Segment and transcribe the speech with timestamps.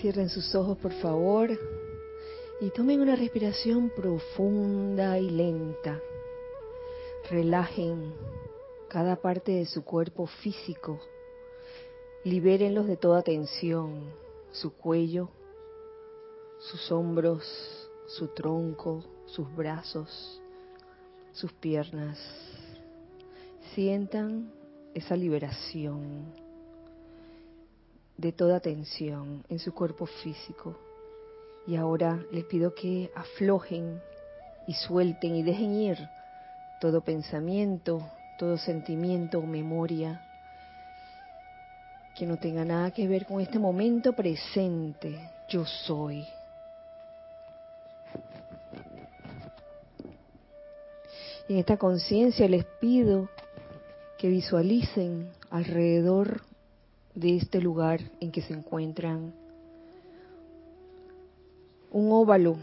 [0.00, 1.50] Cierren sus ojos, por favor,
[2.58, 6.00] y tomen una respiración profunda y lenta.
[7.28, 8.14] Relajen
[8.88, 10.98] cada parte de su cuerpo físico.
[12.24, 14.10] Libérenlos de toda tensión,
[14.52, 15.28] su cuello,
[16.60, 17.44] sus hombros,
[18.06, 20.40] su tronco, sus brazos,
[21.32, 22.18] sus piernas.
[23.74, 24.50] Sientan
[24.94, 26.49] esa liberación
[28.20, 30.76] de toda tensión en su cuerpo físico.
[31.66, 34.00] Y ahora les pido que aflojen
[34.66, 35.98] y suelten y dejen ir
[36.80, 38.06] todo pensamiento,
[38.38, 40.26] todo sentimiento o memoria
[42.14, 45.30] que no tenga nada que ver con este momento presente.
[45.48, 46.26] Yo soy.
[51.48, 53.28] En esta conciencia les pido
[54.18, 56.42] que visualicen alrededor
[57.14, 59.34] de este lugar en que se encuentran
[61.92, 62.56] un óvalo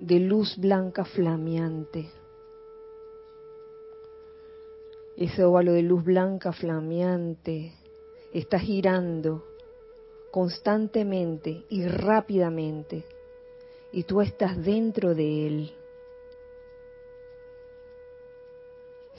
[0.00, 2.10] de luz blanca flameante.
[5.16, 7.74] Ese óvalo de luz blanca flameante
[8.32, 9.44] está girando
[10.30, 13.04] constantemente y rápidamente
[13.92, 15.72] y tú estás dentro de él.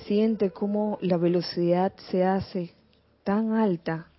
[0.08, 2.74] Siente cómo la velocidad se hace
[3.24, 4.13] tan alta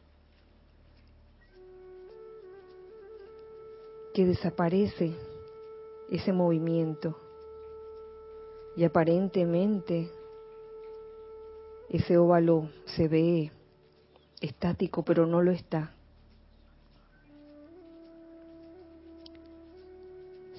[4.14, 5.12] que desaparece
[6.08, 7.18] ese movimiento
[8.76, 10.08] y aparentemente
[11.90, 13.50] ese óvalo se ve
[14.40, 15.92] estático, pero no lo está.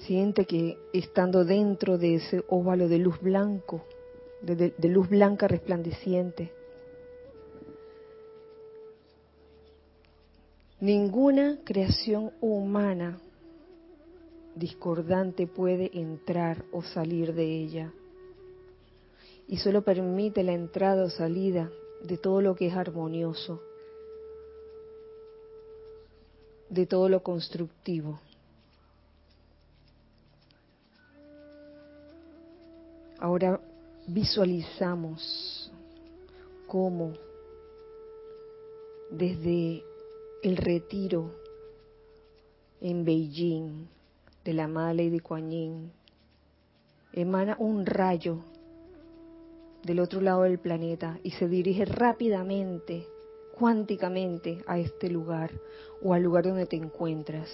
[0.00, 3.86] Siente que estando dentro de ese óvalo de luz blanco,
[4.42, 6.52] de, de, luz blanca resplandeciente,
[10.78, 13.18] ninguna creación humana
[14.56, 17.92] discordante puede entrar o salir de ella.
[19.46, 21.70] Y solo permite la entrada o salida
[22.02, 23.60] de todo lo que es armonioso,
[26.68, 28.18] de todo lo constructivo.
[33.18, 33.60] Ahora
[34.08, 35.70] visualizamos
[36.66, 37.12] cómo
[39.10, 39.84] desde
[40.42, 41.30] el retiro
[42.80, 43.95] en Beijing,
[44.46, 45.90] de la amada Lady Kuan Yin,
[47.12, 48.38] emana un rayo
[49.82, 53.08] del otro lado del planeta y se dirige rápidamente,
[53.58, 55.50] cuánticamente a este lugar
[56.00, 57.48] o al lugar donde te encuentras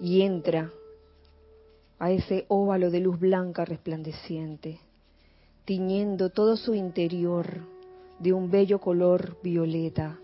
[0.00, 0.72] y entra
[2.00, 4.80] a ese óvalo de luz blanca resplandeciente,
[5.64, 7.60] tiñendo todo su interior
[8.18, 10.18] de un bello color violeta,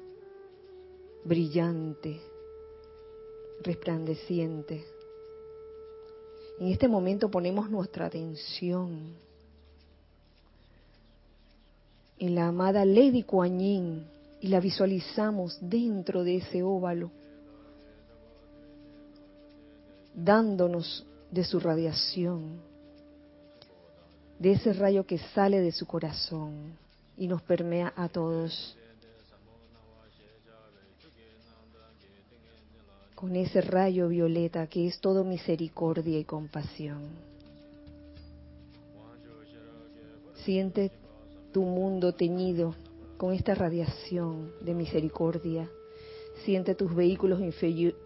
[1.24, 2.20] brillante,
[3.62, 4.91] resplandeciente.
[6.62, 9.16] En este momento ponemos nuestra atención
[12.20, 14.06] en la amada Lady Kuan Yin
[14.40, 17.10] y la visualizamos dentro de ese óvalo,
[20.14, 22.60] dándonos de su radiación,
[24.38, 26.78] de ese rayo que sale de su corazón
[27.18, 28.76] y nos permea a todos.
[33.22, 37.02] Con ese rayo violeta que es todo misericordia y compasión.
[40.44, 40.90] Siente
[41.52, 42.74] tu mundo teñido
[43.18, 45.70] con esta radiación de misericordia.
[46.44, 47.40] Siente tus vehículos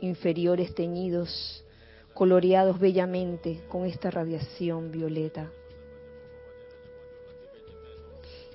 [0.00, 1.64] inferiores teñidos,
[2.12, 5.50] coloreados bellamente con esta radiación violeta.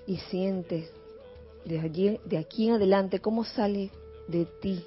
[0.05, 0.89] Y siente
[1.65, 3.89] de, de aquí en adelante cómo sale
[4.27, 4.85] de ti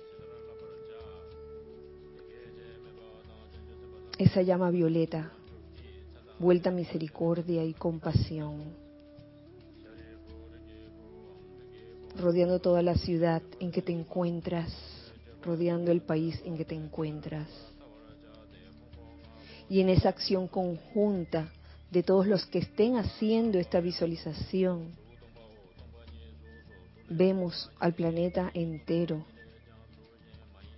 [4.18, 5.32] esa llama violeta,
[6.38, 8.62] vuelta a misericordia y compasión,
[12.16, 14.72] rodeando toda la ciudad en que te encuentras,
[15.42, 17.48] rodeando el país en que te encuentras.
[19.68, 21.48] Y en esa acción conjunta
[21.90, 24.92] de todos los que estén haciendo esta visualización,
[27.08, 29.24] vemos al planeta entero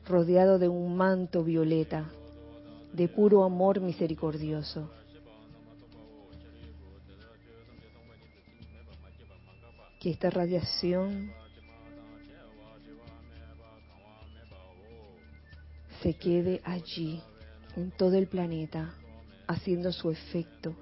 [0.07, 2.09] rodeado de un manto violeta
[2.97, 4.91] de puro amor misericordioso.
[10.01, 11.31] Que esta radiación
[16.03, 17.21] se quede allí,
[17.77, 18.95] en todo el planeta,
[19.47, 20.75] haciendo su efecto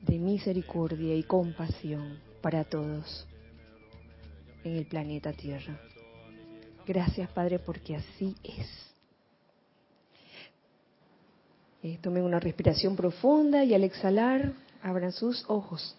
[0.00, 3.26] de misericordia y compasión para todos
[4.64, 5.78] en el planeta Tierra.
[6.86, 8.89] Gracias, Padre, porque así es.
[11.82, 15.96] Eh, tomen una respiración profunda y al exhalar, abran sus ojos.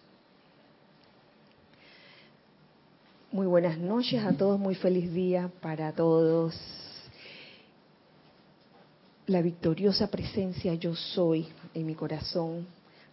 [3.32, 6.54] Muy buenas noches a todos, muy feliz día para todos.
[9.26, 12.66] La victoriosa presencia yo soy en mi corazón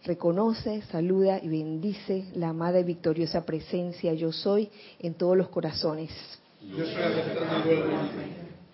[0.04, 6.10] reconoce, saluda y bendice la amada y victoriosa presencia yo soy en todos los corazones.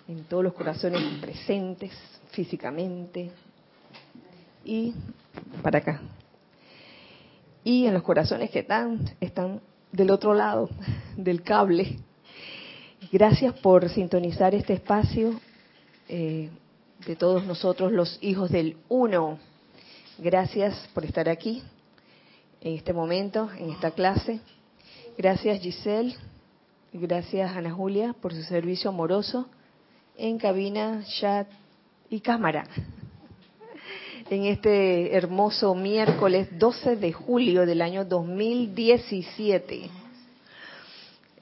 [0.09, 1.93] En todos los corazones presentes
[2.31, 3.31] físicamente
[4.67, 4.93] y
[5.63, 6.03] para acá.
[7.65, 9.61] Y en los corazones que están, están
[9.93, 10.69] del otro lado
[11.17, 11.97] del cable.
[13.11, 15.41] Gracias por sintonizar este espacio
[16.09, 16.51] eh,
[17.07, 19.39] de todos nosotros los hijos del uno
[20.19, 21.63] Gracias por estar aquí
[22.63, 24.41] en este momento, en esta clase.
[25.19, 26.17] Gracias Giselle,
[26.91, 29.47] gracias Ana Julia por su servicio amoroso
[30.17, 31.49] en cabina, chat
[32.09, 32.67] y cámara.
[34.29, 39.89] En este hermoso miércoles 12 de julio del año 2017.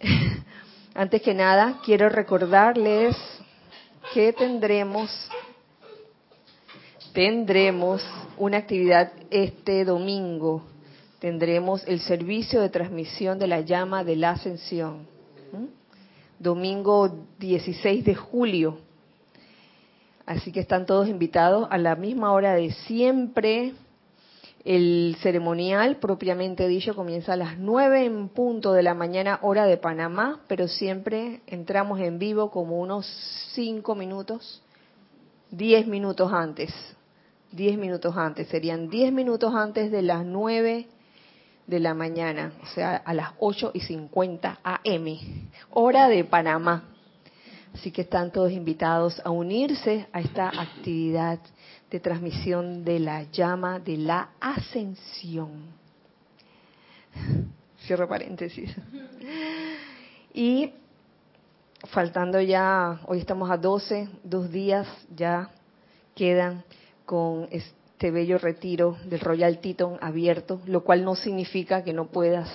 [0.95, 3.17] Antes que nada, quiero recordarles
[4.13, 5.11] que tendremos
[7.15, 8.03] tendremos
[8.37, 10.63] una actividad este domingo.
[11.21, 15.07] Tendremos el servicio de transmisión de la llama de la ascensión.
[16.39, 18.79] Domingo 16 de julio.
[20.27, 23.75] Así que están todos invitados a la misma hora de siempre.
[24.65, 29.77] El ceremonial, propiamente dicho, comienza a las 9 en punto de la mañana, hora de
[29.77, 33.07] Panamá, pero siempre entramos en vivo como unos
[33.55, 34.63] 5 minutos,
[35.51, 36.73] 10 minutos antes
[37.55, 40.89] 10 minutos antes, serían 10 minutos antes de las 9
[41.67, 45.19] de la mañana, o sea, a las 8 y 50 AM,
[45.71, 46.94] hora de Panamá.
[47.75, 51.41] Así que están todos invitados a unirse a esta actividad
[51.91, 55.67] de transmisión de la llama de la ascensión.
[57.85, 58.75] Cierro paréntesis.
[60.33, 60.73] Y
[61.89, 65.51] faltando ya, hoy estamos a 12, dos días ya
[66.15, 66.65] quedan
[67.05, 72.49] con este bello retiro del Royal Teton abierto, lo cual no significa que no puedas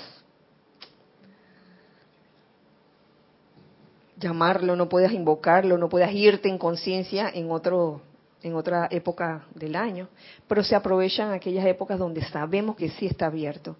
[4.19, 8.01] llamarlo, no puedas invocarlo, no puedas irte en conciencia en otro
[8.41, 10.07] en otra época del año,
[10.47, 13.75] pero se aprovechan aquellas épocas donde sabemos que sí está abierto.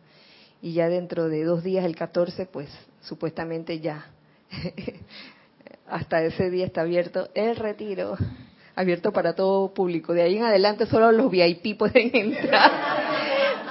[0.62, 2.68] Y ya dentro de dos días, el 14, pues
[3.00, 4.08] supuestamente ya,
[5.88, 8.18] hasta ese día está abierto el retiro
[8.80, 10.14] abierto para todo público.
[10.14, 12.72] De ahí en adelante solo los VIP pueden entrar.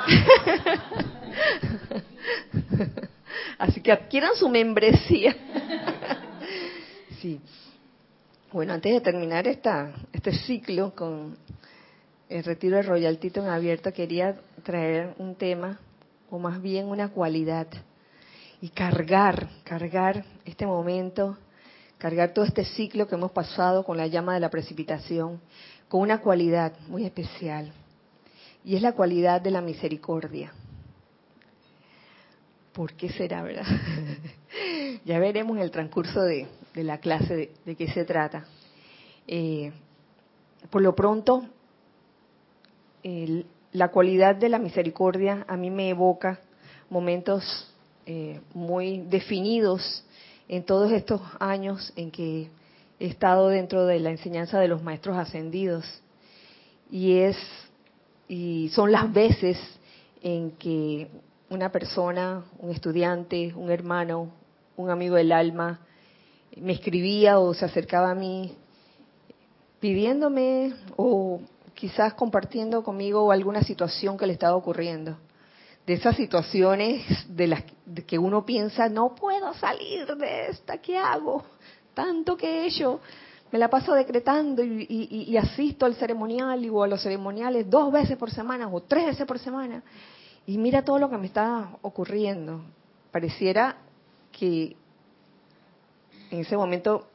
[3.58, 5.34] Así que adquieran su membresía.
[7.20, 7.40] Sí.
[8.52, 11.36] Bueno, antes de terminar esta, este ciclo con
[12.28, 15.78] el retiro de Royal Tito en abierto, quería traer un tema,
[16.30, 17.66] o más bien una cualidad,
[18.60, 21.36] y cargar, cargar este momento
[21.98, 25.40] cargar todo este ciclo que hemos pasado con la llama de la precipitación
[25.88, 27.72] con una cualidad muy especial.
[28.64, 30.52] Y es la cualidad de la misericordia.
[32.72, 33.66] ¿Por qué será, verdad?
[35.04, 38.44] ya veremos en el transcurso de, la clase de, qué se trata.
[39.26, 39.72] Eh,
[40.70, 41.44] por lo pronto,
[43.72, 46.40] la cualidad de la misericordia a mí me evoca
[46.90, 47.72] momentos
[48.06, 50.04] eh, muy definidos
[50.48, 52.48] en todos estos años en que
[52.98, 55.84] he estado dentro de la enseñanza de los maestros ascendidos
[56.90, 57.36] y es
[58.28, 59.58] y son las veces
[60.22, 61.08] en que
[61.48, 64.30] una persona, un estudiante, un hermano,
[64.76, 65.80] un amigo del alma
[66.56, 68.56] me escribía o se acercaba a mí
[69.80, 71.40] pidiéndome o
[71.74, 75.16] quizás compartiendo conmigo alguna situación que le estaba ocurriendo
[75.88, 77.02] de esas situaciones
[77.34, 77.64] de las
[78.06, 81.42] que uno piensa, no puedo salir de esta, ¿qué hago?
[81.94, 83.00] Tanto que hecho,
[83.50, 88.30] me la paso decretando y, asisto al ceremonial o a los ceremoniales dos veces por
[88.30, 89.82] semana o tres veces por semana.
[90.44, 92.60] Y mira todo lo que me está ocurriendo.
[93.10, 93.78] Pareciera
[94.30, 94.76] que
[96.30, 97.08] en ese momento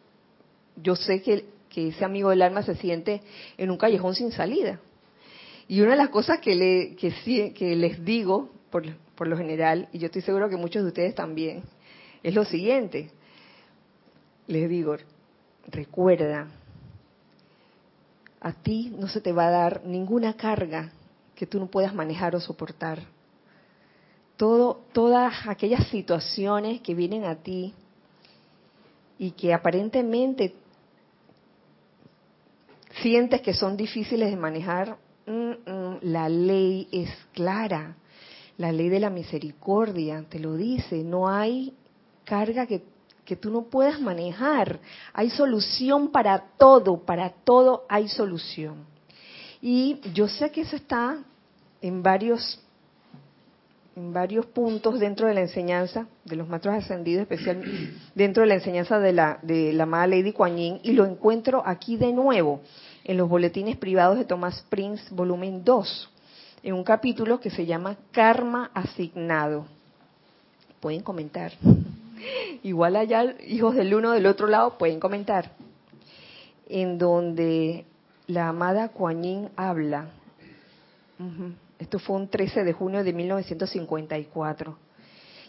[0.75, 3.21] yo sé que, ese amigo del alma se siente
[3.57, 4.79] en un callejón sin salida.
[5.67, 9.97] Y una de las cosas que, le, que, que les digo por, lo general, y
[9.97, 11.63] yo estoy seguro que muchos de ustedes también,
[12.21, 13.09] es lo siguiente.
[14.45, 14.97] Les digo,
[15.67, 16.47] recuerda,
[18.39, 20.91] a ti no se te va a dar ninguna carga
[21.35, 22.99] que tú no puedas manejar o soportar.
[24.37, 27.73] Todo, todas aquellas situaciones que vienen a ti
[29.17, 30.55] y que aparentemente
[33.01, 37.95] sientes que son difíciles de manejar, mm, mm, la ley es clara.
[38.57, 41.73] La ley de la misericordia te lo dice, no hay
[42.23, 42.83] carga que,
[43.25, 44.79] que tú no puedas manejar.
[45.13, 48.85] Hay solución para todo, para todo hay solución.
[49.61, 51.23] Y yo sé que eso está
[51.81, 52.62] en varios
[53.95, 58.55] en varios puntos dentro de la enseñanza de los maestros ascendidos, especialmente dentro de la
[58.55, 62.61] enseñanza de la, de la amada Lady Kuan Yin, y lo encuentro aquí de nuevo,
[63.03, 66.09] en los boletines privados de Thomas Prince, volumen 2,
[66.63, 69.65] en un capítulo que se llama Karma Asignado.
[70.79, 71.51] Pueden comentar.
[72.63, 75.51] Igual allá, hijos del uno del otro lado, pueden comentar.
[76.69, 77.85] En donde
[78.27, 80.07] la amada Kuan Yin habla.
[81.83, 84.77] Esto fue un 13 de junio de 1954.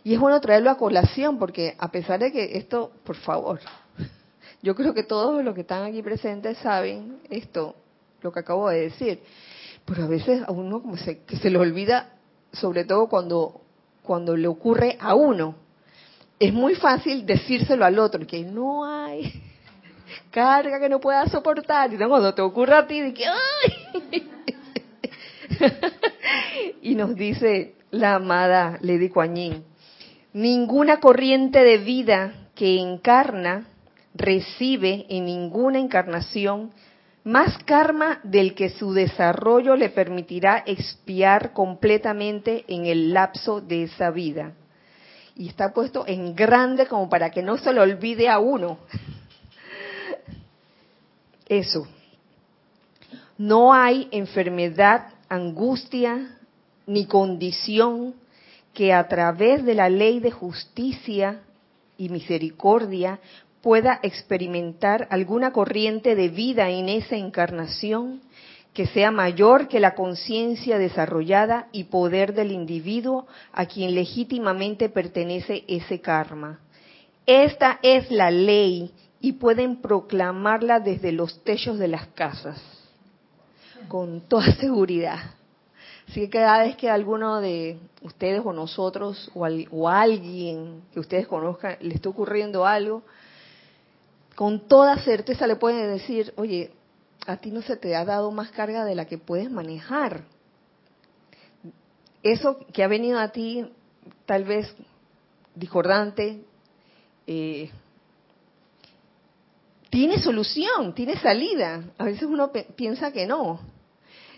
[0.03, 3.61] Y es bueno traerlo a colación porque a pesar de que esto, por favor,
[4.63, 7.77] yo creo que todos los que están aquí presentes saben esto,
[8.21, 9.21] lo que acabo de decir.
[9.85, 12.15] Pero a veces a uno como se, que se le olvida,
[12.53, 13.61] sobre todo cuando,
[14.03, 15.55] cuando le ocurre a uno.
[16.41, 19.41] Es muy fácil decírselo al otro, que no hay
[20.33, 21.95] carga que no pueda soportar.
[21.95, 24.31] Y cuando te ocurre a ti, de que ¡ay!
[26.83, 29.65] y nos dice la amada Lady Kuan Yin,
[30.33, 33.67] ninguna corriente de vida que encarna
[34.15, 36.71] recibe en ninguna encarnación
[37.25, 44.11] más karma del que su desarrollo le permitirá expiar completamente en el lapso de esa
[44.11, 44.53] vida.
[45.35, 48.79] Y está puesto en grande como para que no se lo olvide a uno.
[51.49, 51.89] Eso.
[53.37, 56.39] No hay enfermedad angustia
[56.87, 58.15] ni condición
[58.73, 61.41] que a través de la ley de justicia
[61.97, 63.21] y misericordia
[63.63, 68.21] pueda experimentar alguna corriente de vida en esa encarnación
[68.75, 75.65] que sea mayor que la conciencia desarrollada y poder del individuo a quien legítimamente pertenece
[75.69, 76.59] ese karma.
[77.25, 82.74] Esta es la ley y pueden proclamarla desde los techos de las casas
[83.89, 85.19] con toda seguridad.
[86.09, 91.27] Así que cada vez que alguno de ustedes o nosotros o, o alguien que ustedes
[91.27, 93.03] conozcan le esté ocurriendo algo,
[94.35, 96.73] con toda certeza le pueden decir, oye,
[97.27, 100.25] a ti no se te ha dado más carga de la que puedes manejar.
[102.23, 103.67] Eso que ha venido a ti,
[104.27, 104.75] tal vez
[105.55, 106.43] discordante,
[107.27, 107.71] eh,
[109.91, 111.85] tiene solución, tiene salida.
[111.99, 113.61] A veces uno piensa que no.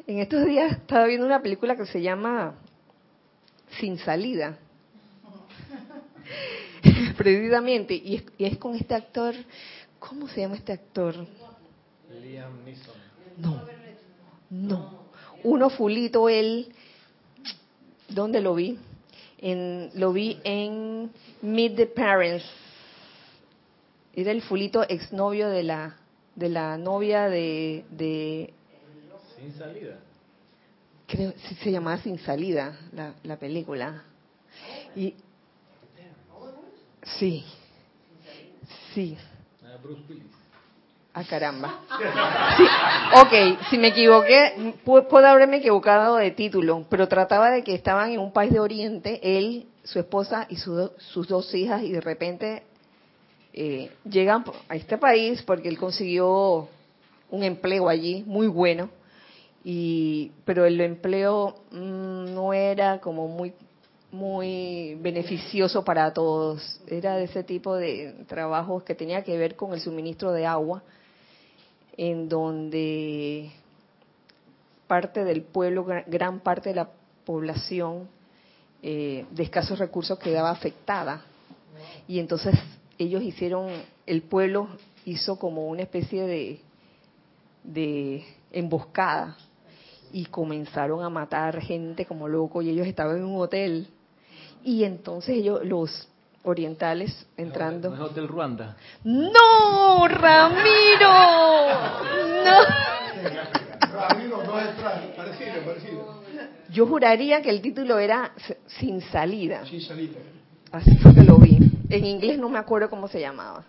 [0.07, 2.55] En estos días estaba viendo una película que se llama
[3.81, 4.57] Sin Salida.
[7.17, 9.35] Precisamente, y es, con este actor,
[9.99, 11.27] ¿cómo se llama este actor?
[12.23, 12.95] Liam Neeson.
[13.39, 13.63] No,
[14.51, 15.07] no.
[15.43, 16.73] Uno fulito, él,
[18.09, 18.79] ¿dónde lo vi?
[19.39, 21.11] En, lo vi en
[21.43, 22.45] Meet the Parents.
[24.15, 25.97] Era el fulito exnovio de la
[26.37, 28.53] de la novia de, de
[29.37, 29.99] sin salida.
[31.07, 34.03] Creo que se llamaba Sin salida la, la película.
[34.95, 35.15] Y
[37.03, 37.45] sí,
[38.93, 39.17] sí.
[39.65, 40.25] Ah, Bruce Willis.
[41.15, 41.81] Ah, caramba.
[42.57, 42.65] Sí,
[43.23, 48.21] ok, si me equivoqué, puedo haberme equivocado de título, pero trataba de que estaban en
[48.21, 52.65] un país de Oriente, él, su esposa y sus dos hijas, y de repente
[53.55, 56.69] eh, llegan a este país porque él consiguió
[57.31, 58.91] un empleo allí muy bueno
[59.69, 63.53] y pero el empleo mm, no era como muy
[64.13, 66.81] muy beneficioso para todos.
[66.87, 70.85] Era de ese tipo de trabajos que tenía que ver con el suministro de agua
[71.97, 73.51] en donde
[74.87, 76.89] parte del pueblo gran parte de la
[77.25, 78.09] población
[78.85, 81.25] eh, de escasos recursos quedaba afectada.
[82.07, 82.55] Y entonces
[82.99, 83.69] ellos hicieron
[84.07, 84.69] el pueblo
[85.05, 86.61] hizo como una especie de
[87.65, 89.37] de emboscada
[90.13, 93.89] y comenzaron a matar gente como loco y ellos estaban en un hotel
[94.65, 96.09] y entonces ellos los
[96.43, 97.91] orientales entrando.
[97.91, 98.77] ¿No es Hotel Ruanda?
[99.05, 101.09] No, Ramiro.
[102.45, 102.59] No.
[103.93, 104.69] Ramiro no es
[105.17, 106.23] parecido, parecido.
[106.71, 108.33] Yo juraría que el título era
[108.67, 109.65] Sin salida.
[109.67, 110.19] Sin salida.
[110.73, 111.59] Así fue que lo vi.
[111.89, 113.65] En inglés no me acuerdo cómo se llamaba.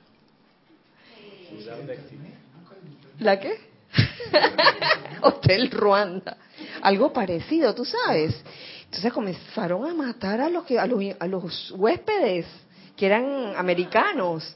[3.19, 3.66] ¿La qué?
[5.21, 6.37] Hotel Ruanda.
[6.81, 8.35] Algo parecido, tú sabes.
[8.85, 12.45] Entonces comenzaron a matar a los, que, a los, huéspedes
[12.95, 14.55] que eran americanos.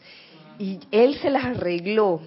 [0.58, 2.22] Y él se las arregló.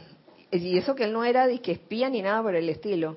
[0.51, 3.17] Y eso que él no era de que espía ni nada por el estilo.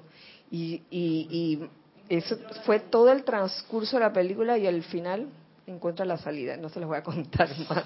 [0.49, 1.69] Y, y, y
[2.09, 5.27] eso fue todo el transcurso de la película y al final
[5.67, 6.57] encuentra la salida.
[6.57, 7.83] No se los voy a contar más.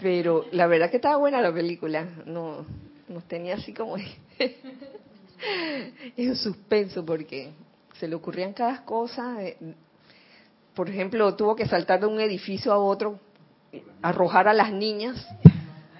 [0.00, 2.06] Pero la verdad que estaba buena la película.
[2.26, 2.64] No,
[3.08, 3.96] nos tenía así como
[6.16, 7.50] en suspenso porque
[7.98, 9.42] se le ocurrían cada cosa.
[9.42, 9.56] eh,
[10.74, 13.18] Por ejemplo, tuvo que saltar de un edificio a otro,
[14.02, 15.26] arrojar a las niñas.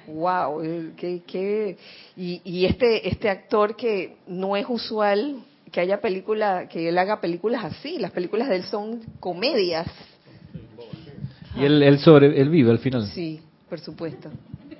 [0.06, 0.60] Wow,
[0.96, 1.76] qué, qué-
[2.16, 7.20] y, y este este actor que no es usual que haya película, que él haga
[7.20, 7.98] películas así.
[7.98, 9.86] Las películas de él son comedias.
[11.56, 13.06] Y él, él, sobre, él vive al final.
[13.08, 14.30] Sí, por supuesto.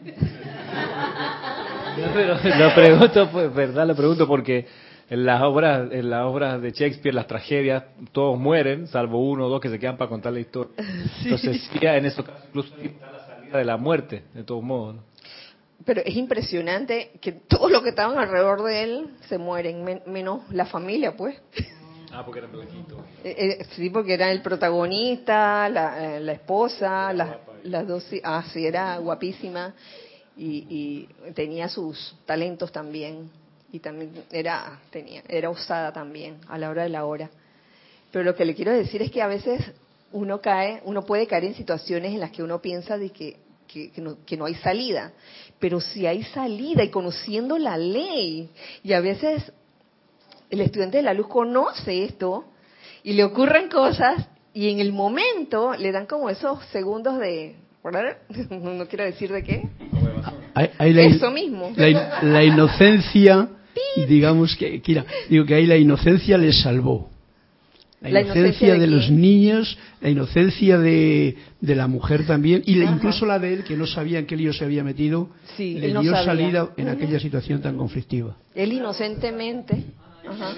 [1.97, 4.67] No, pero lo pregunto, pues, verdad, lo pregunto porque
[5.11, 9.49] en las obras, en las obras de Shakespeare, las tragedias, todos mueren, salvo uno o
[9.49, 10.73] dos que se quedan para contar la historia.
[11.25, 14.97] Entonces, sí, en esos casos incluso está la salida de la muerte, de todos modos.
[14.97, 15.03] ¿no?
[15.85, 20.43] Pero es impresionante que todos los que estaban alrededor de él se mueren, men- menos
[20.51, 21.37] la familia, pues.
[22.13, 22.97] Ah, porque era blanquito.
[23.25, 28.05] Eh, eh, sí, porque era el protagonista, la, eh, la esposa, las, las dos.
[28.25, 29.73] Ah, sí, era guapísima
[30.37, 33.31] y, y tenía sus talentos también.
[33.73, 37.31] Y también era, tenía, era osada también a la hora de la hora.
[38.11, 39.63] Pero lo que le quiero decir es que a veces
[40.13, 43.91] uno cae, uno puede caer en situaciones en las que uno piensa de que, que,
[43.97, 45.13] no, que no hay salida.
[45.59, 48.51] Pero si hay salida y conociendo la ley,
[48.83, 49.51] y a veces
[50.51, 52.45] el estudiante de la luz conoce esto
[53.03, 57.57] y le ocurren cosas y en el momento le dan como esos segundos de
[58.51, 59.69] no quiero decir de qué
[60.55, 61.73] Hay- hay la, Eso mismo.
[61.77, 61.99] La, in-
[62.33, 63.49] la inocencia,
[64.07, 67.11] digamos que, Kira, digo que ahí la inocencia les salvó.
[68.03, 72.75] La, ¿La inocencia, de de, los niños, la inocencia de, de la mujer también, y
[72.75, 75.75] la- incluso la de él, que no sabía en qué lío se había metido, Sí,
[75.79, 76.27] le no dio sabía.
[76.27, 78.35] salida en aquella situación tan conflictiva.
[78.57, 79.85] él inocentemente
[80.29, 80.51] ajá,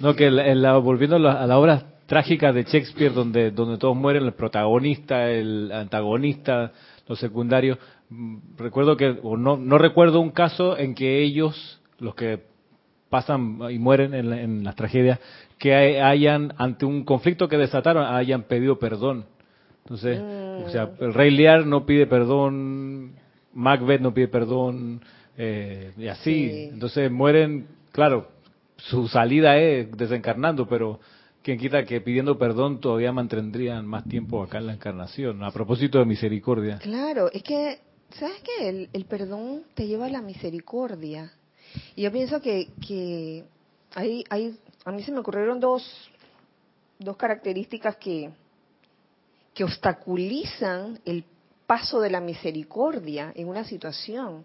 [0.00, 3.12] No, que en la- en la- volviendo a, la- a las obras trágicas de Shakespeare,
[3.12, 6.72] donde, donde todos mueren, el protagonista, el antagonista,
[7.08, 7.78] los secundarios,
[8.10, 12.40] mm, recuerdo que, o no, no recuerdo un caso en que ellos, los que
[13.10, 15.18] pasan y mueren en, la- en las tragedias,
[15.58, 19.24] que hay- hayan, ante un conflicto que desataron, hayan pedido perdón.
[19.84, 23.12] Entonces, o sea, el Rey Lear no pide perdón,
[23.54, 25.00] Macbeth no pide perdón,
[25.38, 26.50] eh, y así.
[26.50, 26.68] Sí.
[26.72, 28.28] Entonces mueren, claro,
[28.76, 30.98] su salida es desencarnando, pero
[31.46, 35.44] quien quita que pidiendo perdón todavía mantendrían más tiempo acá en la encarnación.
[35.44, 36.80] A propósito de misericordia.
[36.80, 37.78] claro es que
[38.18, 38.88] sabes qué?
[38.92, 41.32] el, perdón te lleva a la misericordia
[41.94, 43.44] y yo pienso que que
[43.94, 45.84] a mí se me ocurrieron dos
[46.98, 48.30] dos características que
[49.54, 51.22] que obstaculizan el
[51.68, 54.44] paso de la misericordia en una situación,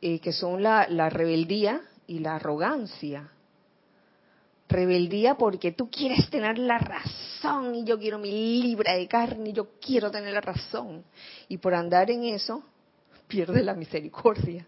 [0.00, 3.28] eh, que son la rebeldía y la arrogancia.
[4.72, 9.52] Rebeldía porque tú quieres tener la razón y yo quiero mi libra de carne y
[9.52, 11.04] yo quiero tener la razón.
[11.48, 12.62] Y por andar en eso,
[13.28, 14.66] pierdes la misericordia.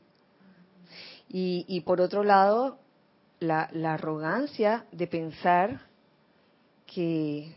[1.29, 2.79] Y, y por otro lado,
[3.41, 5.81] la, la arrogancia de pensar
[6.87, 7.53] que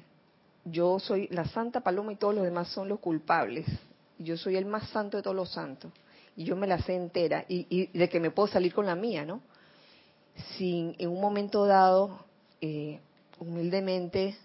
[0.66, 3.66] yo soy la santa paloma y todos los demás son los culpables.
[4.18, 5.92] Yo soy el más santo de todos los santos.
[6.36, 7.46] Y yo me la sé entera.
[7.48, 9.42] Y, y de que me puedo salir con la mía, ¿no?
[10.58, 12.27] Sin en un momento dado,
[12.62, 13.00] eh,
[13.39, 14.36] humildemente,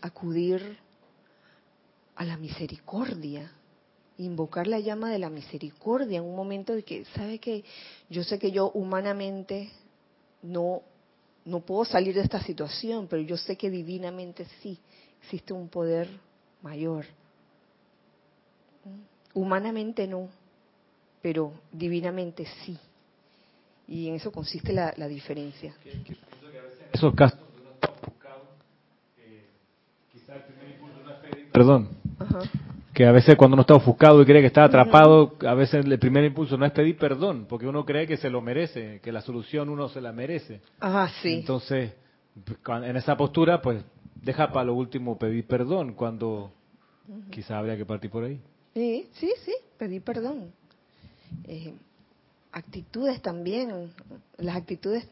[0.00, 0.78] acudir
[2.16, 3.50] a la misericordia.
[4.16, 7.64] Invocar la llama de la misericordia en un momento de que, ¿sabe que
[8.08, 9.72] Yo sé que yo humanamente
[10.42, 10.82] no
[11.44, 14.78] no puedo salir de esta situación, pero yo sé que divinamente sí
[15.20, 16.08] existe un poder
[16.62, 17.04] mayor.
[19.34, 20.28] Humanamente no,
[21.20, 22.78] pero divinamente sí.
[23.86, 25.74] Y en eso consiste la, la diferencia.
[26.94, 28.42] Esos casos donde uno está ofuscado,
[30.12, 31.88] quizá el primer impulso no es pedir perdón.
[32.20, 32.38] Ajá.
[32.92, 35.98] Que a veces cuando uno está ofuscado y cree que está atrapado, a veces el
[35.98, 39.22] primer impulso no es pedir perdón, porque uno cree que se lo merece, que la
[39.22, 40.60] solución uno se la merece.
[40.80, 41.34] Ah, sí.
[41.40, 41.94] Entonces,
[42.66, 43.82] en esa postura, pues
[44.14, 46.52] deja para lo último pedir perdón, cuando
[47.30, 48.40] quizá habría que partir por ahí.
[48.72, 50.52] Sí, sí, sí, pedí perdón.
[51.48, 51.74] Eh,
[52.52, 53.90] actitudes también,
[54.38, 55.08] las actitudes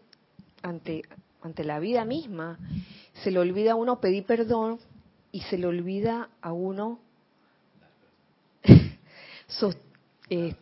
[0.63, 1.03] ante,
[1.43, 2.59] ante la vida misma.
[3.23, 4.79] Se le olvida a uno pedir perdón
[5.31, 7.01] y se le olvida a uno
[10.31, 10.55] eh,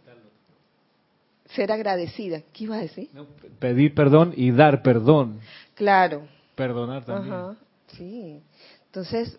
[1.54, 2.42] ser agradecida.
[2.52, 3.10] ¿Qué iba a decir?
[3.12, 3.26] ¿no?
[3.58, 5.40] Pedir perdón y dar perdón.
[5.74, 6.26] Claro.
[6.54, 7.34] Perdonar también.
[7.34, 7.56] Ajá,
[7.88, 8.40] sí.
[8.86, 9.38] Entonces,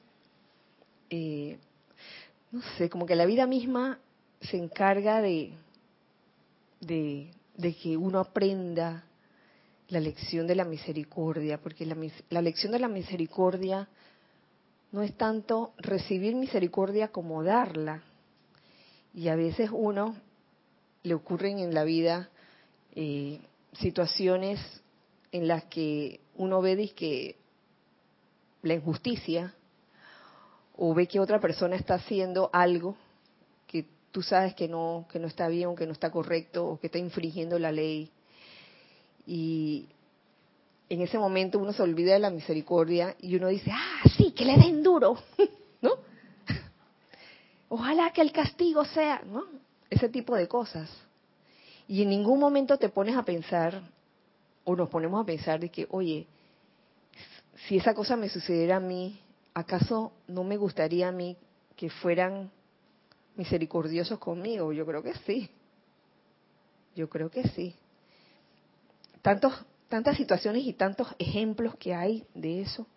[1.09, 1.57] eh,
[2.51, 3.99] no sé, como que la vida misma
[4.41, 5.53] se encarga de,
[6.79, 9.03] de, de que uno aprenda
[9.91, 11.97] la lección de la misericordia, porque la,
[12.29, 13.89] la lección de la misericordia
[14.93, 18.01] no es tanto recibir misericordia como darla.
[19.13, 20.15] Y a veces uno
[21.03, 22.29] le ocurren en la vida
[22.95, 23.41] eh,
[23.73, 24.59] situaciones
[25.33, 27.35] en las que uno ve que
[28.61, 29.53] la injusticia
[30.77, 32.95] o ve que otra persona está haciendo algo
[33.67, 36.79] que tú sabes que no que no está bien o que no está correcto o
[36.79, 38.11] que está infringiendo la ley
[39.25, 39.87] y
[40.89, 44.45] en ese momento uno se olvida de la misericordia y uno dice ah sí que
[44.45, 45.17] le den duro
[45.81, 45.91] no
[47.69, 49.45] ojalá que el castigo sea no
[49.89, 50.89] ese tipo de cosas
[51.87, 53.81] y en ningún momento te pones a pensar
[54.63, 56.27] o nos ponemos a pensar de que oye
[57.67, 59.19] si esa cosa me sucediera a mí,
[59.53, 61.37] ¿acaso no me gustaría a mí
[61.75, 62.49] que fueran
[63.35, 64.73] misericordiosos conmigo?
[64.73, 65.49] Yo creo que sí.
[66.95, 67.75] Yo creo que sí.
[69.21, 69.53] Tantos,
[69.87, 72.87] tantas situaciones y tantos ejemplos que hay de eso.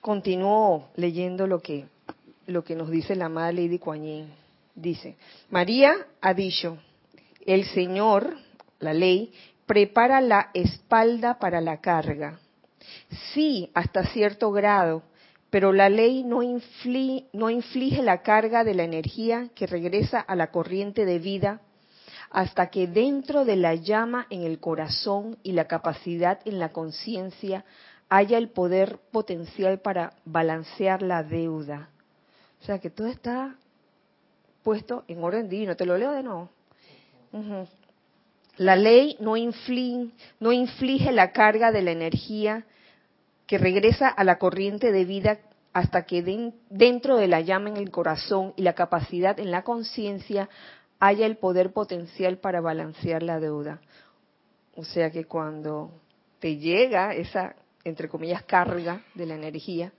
[0.00, 1.86] Continúo leyendo lo que,
[2.46, 4.28] lo que nos dice la amada Lady Kuan
[4.74, 5.16] Dice,
[5.50, 6.78] María ha dicho,
[7.46, 8.36] el Señor,
[8.78, 9.32] la ley,
[9.64, 12.38] prepara la espalda para la carga.
[13.32, 15.02] Sí, hasta cierto grado,
[15.50, 16.40] pero la ley no,
[17.32, 21.62] no inflige la carga de la energía que regresa a la corriente de vida
[22.30, 27.64] hasta que dentro de la llama en el corazón y la capacidad en la conciencia
[28.08, 31.90] haya el poder potencial para balancear la deuda.
[32.60, 33.56] O sea que todo está
[34.62, 35.76] puesto en orden divino.
[35.76, 36.50] Te lo leo de nuevo.
[38.56, 40.10] La ley no inflige,
[40.40, 42.64] no inflige la carga de la energía
[43.46, 45.38] que regresa a la corriente de vida
[45.72, 46.22] hasta que
[46.70, 50.48] dentro de la llama en el corazón y la capacidad en la conciencia
[50.98, 53.80] haya el poder potencial para balancear la deuda.
[54.74, 55.90] O sea que cuando
[56.38, 57.54] te llega esa,
[57.84, 59.92] entre comillas, carga de la energía,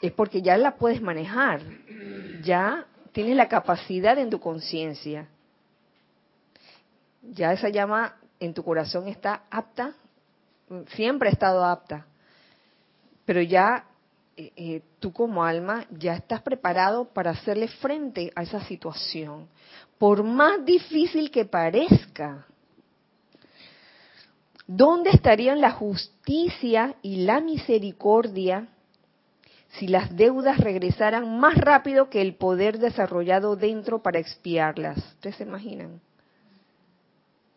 [0.00, 1.60] es porque ya la puedes manejar,
[2.42, 5.28] ya tienes la capacidad en tu conciencia.
[7.22, 9.94] Ya esa llama en tu corazón está apta,
[10.94, 12.06] siempre ha estado apta,
[13.24, 13.87] pero ya
[14.38, 19.48] eh, eh, tú como alma ya estás preparado para hacerle frente a esa situación,
[19.98, 22.46] por más difícil que parezca.
[24.66, 28.68] ¿Dónde estarían la justicia y la misericordia
[29.78, 34.98] si las deudas regresaran más rápido que el poder desarrollado dentro para expiarlas?
[34.98, 36.00] ¿Ustedes se imaginan?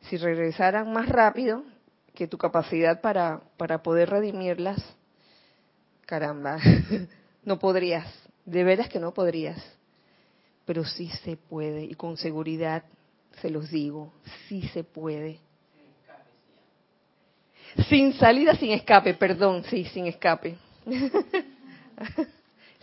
[0.01, 1.63] si regresaran más rápido
[2.13, 4.83] que tu capacidad para, para poder redimirlas,
[6.11, 6.57] caramba,
[7.45, 8.05] no podrías,
[8.43, 9.57] de veras que no podrías,
[10.65, 12.83] pero sí se puede y con seguridad
[13.41, 14.11] se los digo,
[14.49, 15.39] sí se puede.
[17.87, 20.57] Sin salida, sin escape, perdón, sí, sin escape.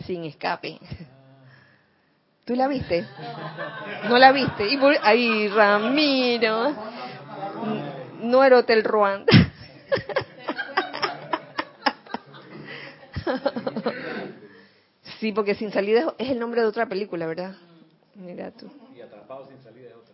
[0.07, 0.79] sin escape.
[2.45, 3.05] ¿Tú la viste?
[4.09, 4.73] ¿No la viste?
[4.73, 6.73] Y ahí, Ramiro
[8.23, 9.31] no era Hotel Ruanda.
[15.19, 17.55] Sí, porque Sin Salida es el nombre de otra película, ¿verdad?
[18.15, 18.69] Mira tú.
[18.95, 20.13] Y Atrapado sin salida es otra.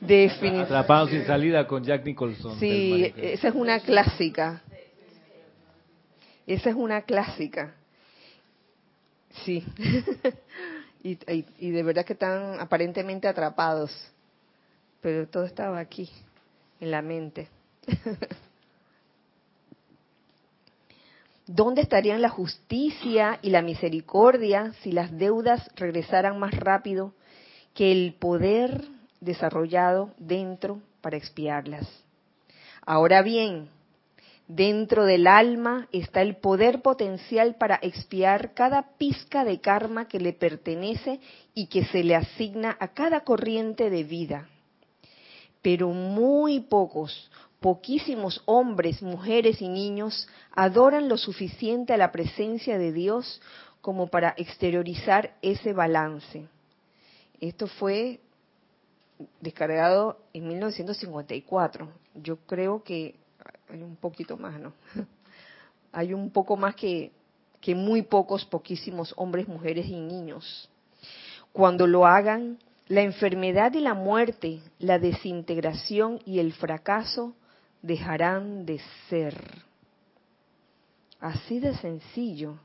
[0.00, 0.62] Definitivamente.
[0.62, 2.58] Atrapado sin salida con Jack Nicholson.
[2.58, 4.62] Sí, esa es una clásica.
[6.46, 7.74] Esa es una clásica.
[9.44, 9.64] Sí.
[11.02, 13.92] y, y, y de verdad que están aparentemente atrapados.
[15.00, 16.10] Pero todo estaba aquí
[16.80, 17.48] en la mente.
[21.52, 27.12] ¿Dónde estarían la justicia y la misericordia si las deudas regresaran más rápido
[27.74, 28.84] que el poder
[29.20, 31.88] desarrollado dentro para expiarlas?
[32.86, 33.68] Ahora bien,
[34.46, 40.32] dentro del alma está el poder potencial para expiar cada pizca de karma que le
[40.32, 41.18] pertenece
[41.52, 44.48] y que se le asigna a cada corriente de vida
[45.62, 52.92] pero muy pocos, poquísimos hombres, mujeres y niños adoran lo suficiente a la presencia de
[52.92, 53.40] Dios
[53.82, 56.48] como para exteriorizar ese balance.
[57.40, 58.20] Esto fue
[59.40, 61.88] descargado en 1954.
[62.14, 63.14] Yo creo que
[63.68, 64.72] hay un poquito más, ¿no?
[65.92, 67.10] Hay un poco más que,
[67.60, 70.70] que muy pocos, poquísimos hombres, mujeres y niños.
[71.52, 77.34] Cuando lo hagan, la enfermedad y la muerte, la desintegración y el fracaso
[77.82, 79.34] dejarán de ser.
[81.20, 82.58] Así de sencillo.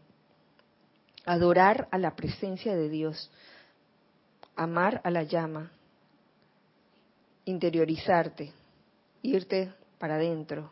[1.28, 3.32] adorar a la presencia de Dios,
[4.56, 5.71] amar a la llama,
[7.45, 8.54] interiorizarte,
[9.23, 10.69] irte para adentro.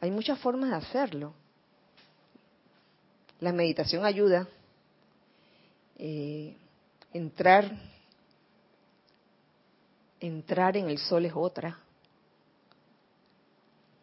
[0.00, 1.34] Hay muchas formas de hacerlo.
[3.40, 4.48] La meditación ayuda.
[5.98, 6.56] Eh,
[7.12, 7.70] entrar,
[10.18, 11.78] entrar en el sol es otra.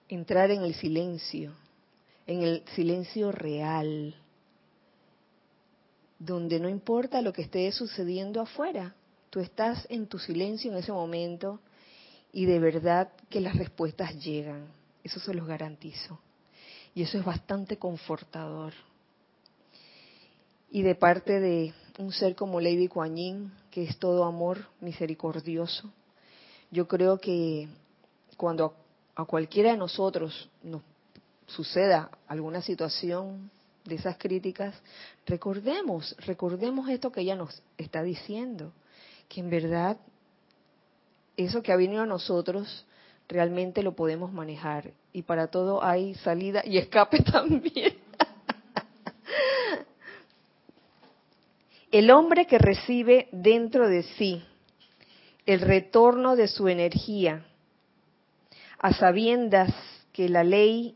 [0.09, 1.53] Entrar en el silencio,
[2.25, 4.15] en el silencio real,
[6.19, 8.95] donde no importa lo que esté sucediendo afuera,
[9.29, 11.59] tú estás en tu silencio en ese momento
[12.31, 14.67] y de verdad que las respuestas llegan.
[15.03, 16.19] Eso se los garantizo.
[16.93, 18.73] Y eso es bastante confortador.
[20.71, 25.91] Y de parte de un ser como Lady Kuan Yin, que es todo amor misericordioso,
[26.71, 27.67] yo creo que
[28.35, 28.75] cuando
[29.17, 30.83] a cualquiera de nosotros nos
[31.47, 33.49] suceda alguna situación
[33.83, 34.75] de esas críticas,
[35.25, 38.71] recordemos, recordemos esto que ella nos está diciendo,
[39.27, 39.97] que en verdad
[41.35, 42.85] eso que ha venido a nosotros
[43.27, 47.97] realmente lo podemos manejar y para todo hay salida y escape también.
[51.89, 54.43] El hombre que recibe dentro de sí
[55.47, 57.45] el retorno de su energía,
[58.79, 59.73] a sabiendas
[60.11, 60.95] que la ley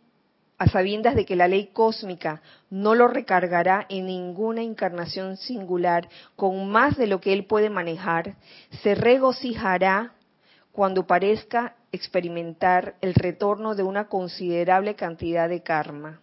[0.57, 6.69] a sabiendas de que la ley cósmica no lo recargará en ninguna encarnación singular con
[6.69, 8.35] más de lo que él puede manejar,
[8.83, 10.13] se regocijará
[10.71, 16.21] cuando parezca experimentar el retorno de una considerable cantidad de karma,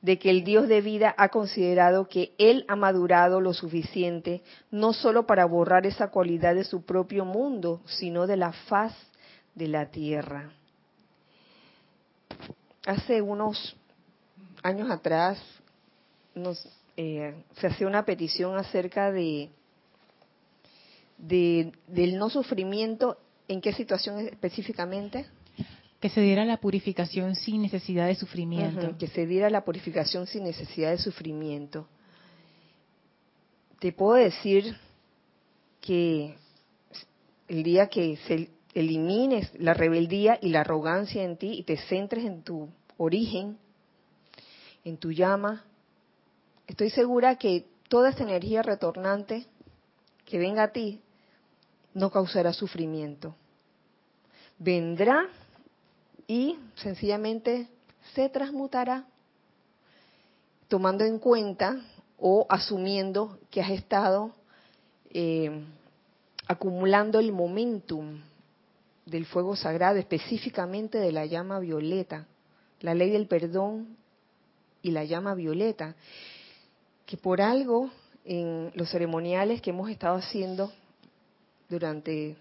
[0.00, 4.92] de que el Dios de vida ha considerado que Él ha madurado lo suficiente no
[4.92, 8.94] solo para borrar esa cualidad de su propio mundo, sino de la faz
[9.54, 10.52] de la tierra.
[12.86, 13.76] Hace unos
[14.62, 15.38] años atrás
[16.34, 19.50] nos, eh, se hacía una petición acerca de,
[21.18, 25.26] de, del no sufrimiento ¿En qué situación específicamente?
[26.00, 28.96] Que se diera la purificación sin necesidad de sufrimiento.
[28.96, 31.86] que se diera la purificación sin necesidad de sufrimiento.
[33.78, 34.76] Te puedo decir
[35.80, 36.36] que
[37.48, 42.24] el día que se elimines la rebeldía y la arrogancia en ti y te centres
[42.24, 43.58] en tu origen,
[44.84, 45.64] en tu llama,
[46.66, 49.46] estoy segura que toda esa energía retornante
[50.24, 51.00] que venga a ti
[51.94, 53.34] no causará sufrimiento.
[54.58, 55.28] Vendrá
[56.26, 57.68] y sencillamente
[58.14, 59.04] se transmutará
[60.68, 61.80] tomando en cuenta
[62.18, 64.34] o asumiendo que has estado
[65.10, 65.64] eh,
[66.46, 68.22] acumulando el momentum
[69.06, 72.26] del fuego sagrado, específicamente de la llama violeta,
[72.80, 73.96] la ley del perdón
[74.82, 75.94] y la llama violeta,
[77.06, 77.90] que por algo
[78.24, 80.72] en los ceremoniales que hemos estado haciendo
[81.68, 82.36] durante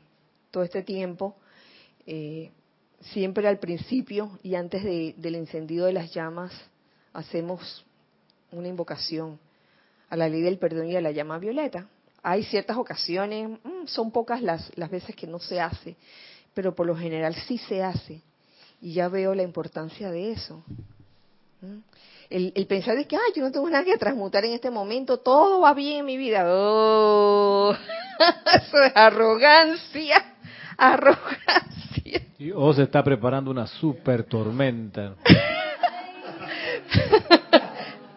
[0.52, 1.36] todo este tiempo,
[2.06, 2.52] eh,
[3.02, 6.52] siempre al principio y antes del encendido de las llamas
[7.14, 7.86] hacemos
[8.52, 9.40] una invocación
[10.10, 11.88] a la ley del perdón y a la llama violeta.
[12.22, 15.96] Hay ciertas ocasiones, mm, son pocas las, las veces que no se hace,
[16.54, 18.22] pero por lo general sí se hace.
[18.82, 20.64] Y ya veo la importancia de eso.
[21.62, 21.78] ¿Mm?
[22.30, 25.18] El, el, pensar de que, ay, yo no tengo nada que transmutar en este momento,
[25.18, 26.46] todo va bien en mi vida.
[26.48, 27.74] Oh,
[28.56, 30.36] eso es arrogancia,
[30.78, 32.22] arrogancia.
[32.40, 35.16] Y o se está preparando una super tormenta.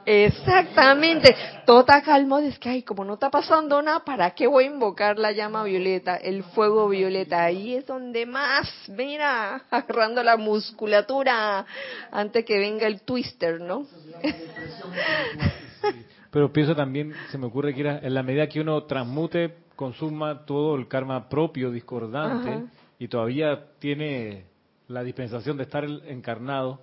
[0.07, 1.35] Exactamente.
[1.67, 5.19] Tota calmo es que, ay, como no está pasando nada, ¿para qué voy a invocar
[5.19, 7.45] la llama violeta, el fuego violeta?
[7.45, 11.65] Ahí es donde más, mira, agarrando la musculatura
[12.11, 13.87] antes que venga el twister, ¿no?
[16.31, 20.45] Pero pienso también, se me ocurre que era, en la medida que uno transmute, consuma
[20.45, 22.65] todo el karma propio discordante,
[22.99, 24.45] y todavía tiene
[24.89, 26.81] la dispensación de estar encarnado,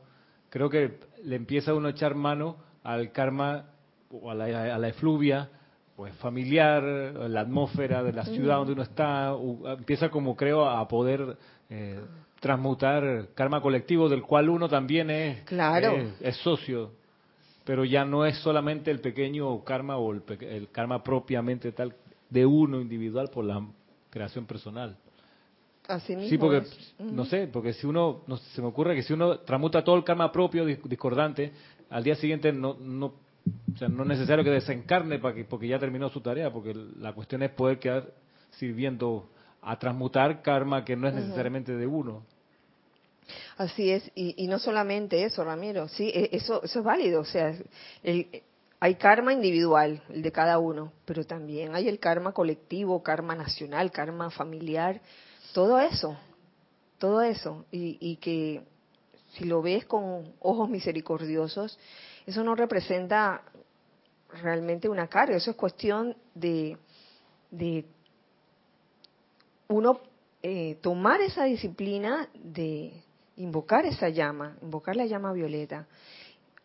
[0.50, 3.66] creo que le empieza uno a echar mano al karma
[4.10, 5.50] o a la, efluvia
[5.96, 9.36] pues familiar, la atmósfera de la ciudad donde uno está,
[9.78, 11.38] empieza como creo a poder
[11.70, 12.00] eh,
[12.40, 15.96] transmutar karma colectivo del cual uno también es, claro.
[16.20, 16.92] es, socio,
[17.64, 21.94] pero ya no es solamente el pequeño karma o el, el karma propiamente tal
[22.30, 23.64] de uno individual por la
[24.10, 24.98] creación personal.
[26.00, 26.64] Sí, porque,
[27.00, 28.22] no sé, porque si uno,
[28.54, 31.52] se me ocurre que si uno tramuta todo el karma propio discordante,
[31.92, 35.68] al día siguiente no, no, o sea, no es necesario que desencarne para que, porque
[35.68, 38.12] ya terminó su tarea, porque la cuestión es poder quedar
[38.52, 39.30] sirviendo
[39.62, 42.26] a transmutar karma que no es necesariamente de uno.
[43.58, 47.26] Así es, y, y, no solamente eso, Ramiro, sí, e, eso, eso es válido, o
[47.26, 47.54] sea,
[48.04, 48.42] el,
[48.80, 53.92] hay karma individual, el de cada uno, pero también hay el karma colectivo, karma nacional,
[53.92, 55.00] karma familiar,
[55.54, 56.18] todo eso,
[56.98, 57.66] todo eso.
[57.72, 58.64] Y, y que
[59.34, 61.78] si lo ves con ojos misericordiosos,
[62.26, 63.44] eso no representa
[64.42, 66.78] realmente una carga, eso es cuestión de,
[67.50, 67.86] de
[69.68, 70.02] uno
[70.44, 72.94] eh, tomar esa disciplina de
[73.38, 75.88] invocar esa llama, invocar la llama violeta.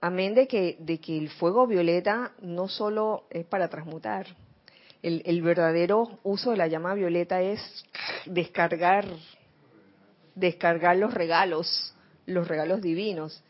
[0.01, 4.27] Amén de que, de que el fuego violeta no solo es para transmutar,
[5.03, 7.61] el, el verdadero uso de la llama violeta es
[8.27, 9.07] descargar,
[10.35, 11.96] descargar los regalos,
[12.27, 13.43] los regalos divinos.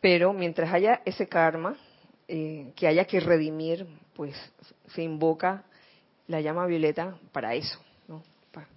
[0.00, 1.76] Pero mientras haya ese karma
[2.28, 4.34] eh, que haya que redimir, pues
[4.88, 5.64] se invoca
[6.28, 7.78] la llama violeta para eso.
[8.08, 8.22] ¿no?
[8.52, 8.68] Para-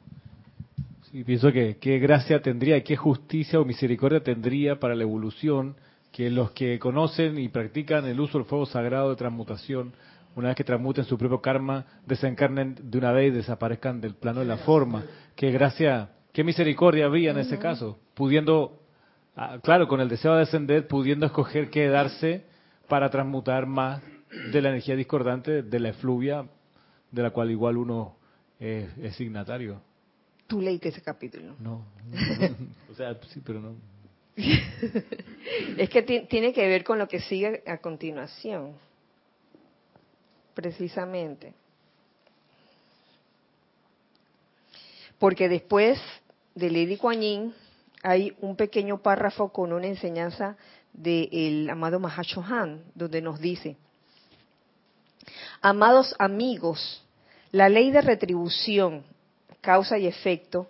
[1.12, 5.76] Sí, pienso que qué gracia tendría, qué justicia o misericordia tendría para la evolución
[6.12, 9.94] que los que conocen y practican el uso del fuego sagrado de transmutación,
[10.36, 14.40] una vez que transmuten su propio karma, desencarnen de una vez y desaparezcan del plano
[14.42, 15.04] de la forma.
[15.36, 18.78] Qué gracia, qué misericordia habría en ese caso, pudiendo,
[19.38, 22.44] ah, claro, con el deseo de ascender, pudiendo escoger quedarse
[22.90, 24.02] para transmutar más
[24.52, 26.46] de la energía discordante de la efluvia,
[27.10, 28.18] de la cual igual uno
[28.60, 29.82] es signatario.
[30.46, 31.56] Tú leíste ese capítulo.
[31.60, 31.86] No.
[32.92, 33.76] o sea, sí, pero no.
[35.78, 38.74] Es que ti- tiene que ver con lo que sigue a continuación.
[40.54, 41.54] Precisamente.
[45.18, 45.98] Porque después
[46.56, 47.54] de Lady Kuan Yin
[48.02, 50.56] hay un pequeño párrafo con una enseñanza
[50.94, 53.76] del amado Mahashohan, donde nos dice,
[55.62, 57.04] amados amigos,
[57.52, 59.04] la ley de retribución,
[59.60, 60.70] causa y efecto,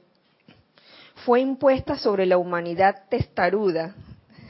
[1.26, 3.94] fue impuesta sobre la humanidad testaruda.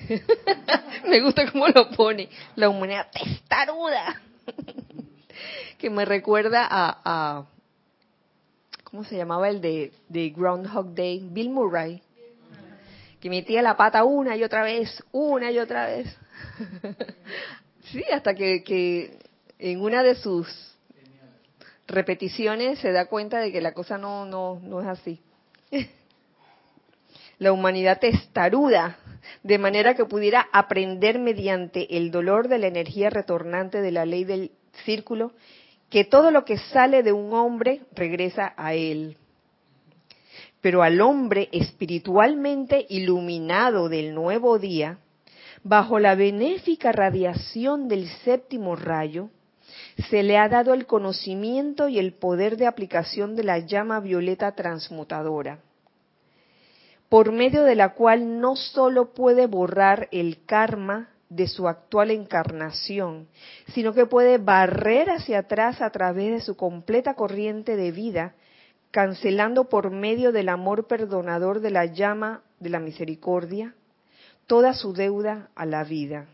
[1.07, 4.21] me gusta cómo lo pone, la humanidad testaruda.
[5.77, 7.45] que me recuerda a-
[8.95, 11.27] ¿cómo se llamaba el de, Groundhog Day?
[11.29, 12.01] Bill Murray.
[13.19, 16.17] Que metía la pata una y otra vez, una y otra vez.
[17.91, 19.19] sí, hasta que, que
[19.59, 20.47] en una de sus
[21.87, 25.19] repeticiones se da cuenta de que la cosa no, no, no es así.
[27.37, 28.97] La humanidad testaruda,
[29.43, 34.23] de manera que pudiera aprender mediante el dolor de la energía retornante de la ley
[34.23, 34.51] del
[34.85, 35.33] círculo,
[35.95, 39.15] que todo lo que sale de un hombre regresa a él.
[40.59, 44.97] Pero al hombre espiritualmente iluminado del nuevo día,
[45.63, 49.29] bajo la benéfica radiación del séptimo rayo,
[50.09, 54.51] se le ha dado el conocimiento y el poder de aplicación de la llama violeta
[54.51, 55.59] transmutadora,
[57.07, 63.27] por medio de la cual no sólo puede borrar el karma de su actual encarnación,
[63.73, 68.35] sino que puede barrer hacia atrás a través de su completa corriente de vida,
[68.91, 73.73] cancelando por medio del amor perdonador de la llama de la misericordia
[74.47, 76.27] toda su deuda a la vida.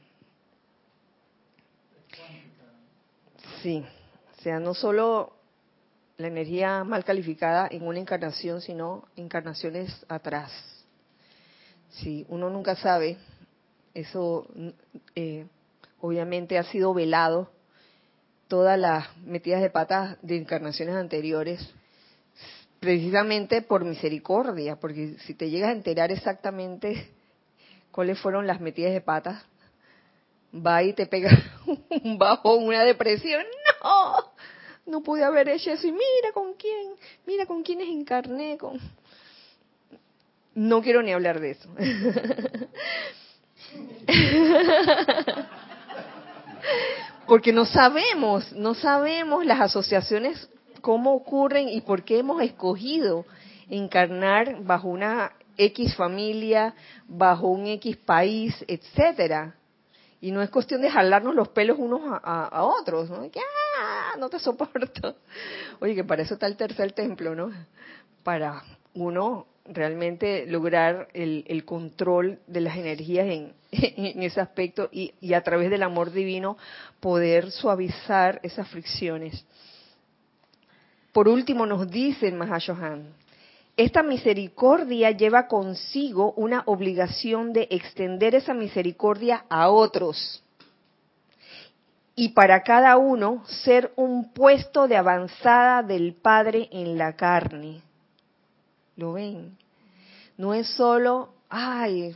[3.62, 3.84] Sí,
[4.38, 5.34] o sea, no solo
[6.18, 10.52] la energía mal calificada en una encarnación, sino encarnaciones atrás.
[11.90, 13.18] Sí, uno nunca sabe,
[13.94, 14.48] eso
[15.16, 15.46] eh,
[16.00, 17.52] obviamente ha sido velado,
[18.48, 21.74] todas las metidas de patas de encarnaciones anteriores,
[22.80, 27.10] precisamente por misericordia, porque si te llegas a enterar exactamente
[27.92, 29.44] cuáles fueron las metidas de patas,
[30.54, 31.30] va y te pega
[32.04, 33.44] un bajón, una depresión.
[33.84, 34.34] No,
[34.86, 35.88] no pude haber hecho eso.
[35.88, 36.94] Y mira con quién,
[37.26, 38.58] mira con quiénes encarné.
[38.58, 38.80] Con...
[40.56, 41.70] No quiero ni hablar de eso.
[47.28, 50.50] Porque no sabemos, no sabemos las asociaciones,
[50.82, 53.26] cómo ocurren y por qué hemos escogido
[53.70, 56.74] encarnar bajo una X familia,
[57.08, 59.56] bajo un X país, etcétera.
[60.20, 63.30] Y no es cuestión de jalarnos los pelos unos a, otros, ¿no?
[63.32, 63.40] Que,
[63.80, 65.16] ah, no te soporto.
[65.80, 67.52] Oye, que para eso está el tercer templo, ¿no?
[68.24, 68.64] Para
[68.94, 75.42] uno realmente lograr el, el control de las energías en, en ese aspecto y, a
[75.42, 76.58] través del amor divino
[77.00, 79.46] poder suavizar esas fricciones.
[81.14, 83.14] Por último, nos dice el Mahashohan,
[83.78, 90.44] esta misericordia lleva consigo una obligación de extender esa misericordia a otros.
[92.16, 97.82] Y para cada uno ser un puesto de avanzada del Padre en la carne.
[98.98, 99.58] ¿Lo ven?
[100.38, 102.14] No es solo, ay,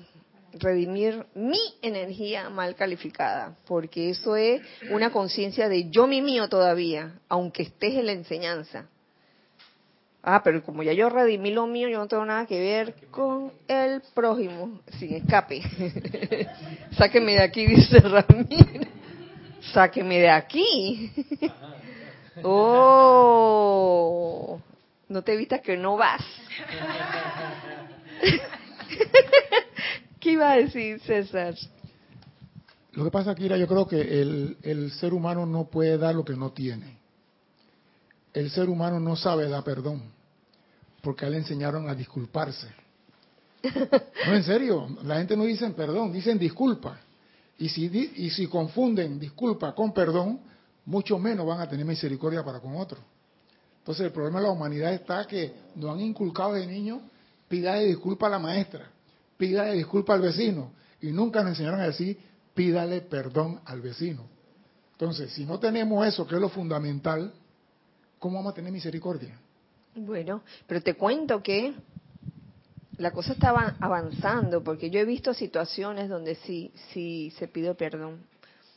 [0.59, 7.19] redimir mi energía mal calificada, porque eso es una conciencia de yo mi mío todavía,
[7.29, 8.87] aunque estés en la enseñanza.
[10.27, 13.51] Ah, pero como ya yo redimí lo mío, yo no tengo nada que ver con
[13.67, 15.61] el prójimo, sin escape.
[16.97, 18.87] Sáqueme de aquí, dice Ramírez.
[19.71, 21.11] Sáqueme de aquí.
[22.43, 22.99] oh,
[25.09, 26.23] no te vistas que no vas.
[30.25, 31.53] ¿Qué iba a decir César?
[32.93, 36.25] Lo que pasa, Kira, yo creo que el, el ser humano no puede dar lo
[36.25, 36.97] que no tiene.
[38.33, 40.01] El ser humano no sabe dar perdón,
[41.03, 42.67] porque le enseñaron a disculparse.
[44.25, 46.99] No, en serio, la gente no dice perdón, dicen disculpa.
[47.59, 50.39] Y si, y si confunden disculpa con perdón,
[50.85, 53.01] mucho menos van a tener misericordia para con otros.
[53.77, 56.99] Entonces el problema de la humanidad está que nos han inculcado de niños,
[57.47, 58.89] pídale disculpa a la maestra,
[59.37, 62.17] pídale disculpa al vecino, y nunca nos enseñaron a decir,
[62.53, 64.27] pídale perdón al vecino.
[64.93, 67.33] Entonces, si no tenemos eso, que es lo fundamental,
[68.17, 69.37] ¿cómo vamos a tener misericordia?
[69.93, 71.73] Bueno, pero te cuento que
[72.97, 78.25] la cosa estaba avanzando, porque yo he visto situaciones donde sí, sí se pide perdón.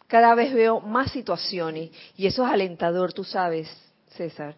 [0.08, 3.68] Cada vez veo más situaciones, y eso es alentador, tú sabes,
[4.16, 4.56] César.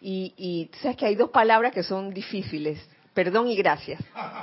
[0.00, 2.78] Y, y sabes que hay dos palabras que son difíciles,
[3.14, 4.02] perdón y gracias.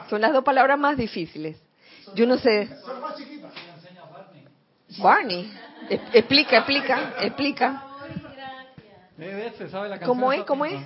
[0.10, 1.58] Son las dos palabras más difíciles.
[2.16, 2.70] Yo no sé.
[4.98, 5.52] Barney,
[5.90, 7.84] es- explica, explica, explica.
[10.06, 10.44] ¿Cómo es?
[10.44, 10.82] ¿Cómo es?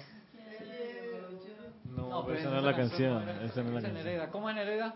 [1.96, 3.30] No, pero esa no es la canción.
[3.30, 4.30] Esa no es la es canción.
[4.32, 4.96] ¿Cómo es Nereida?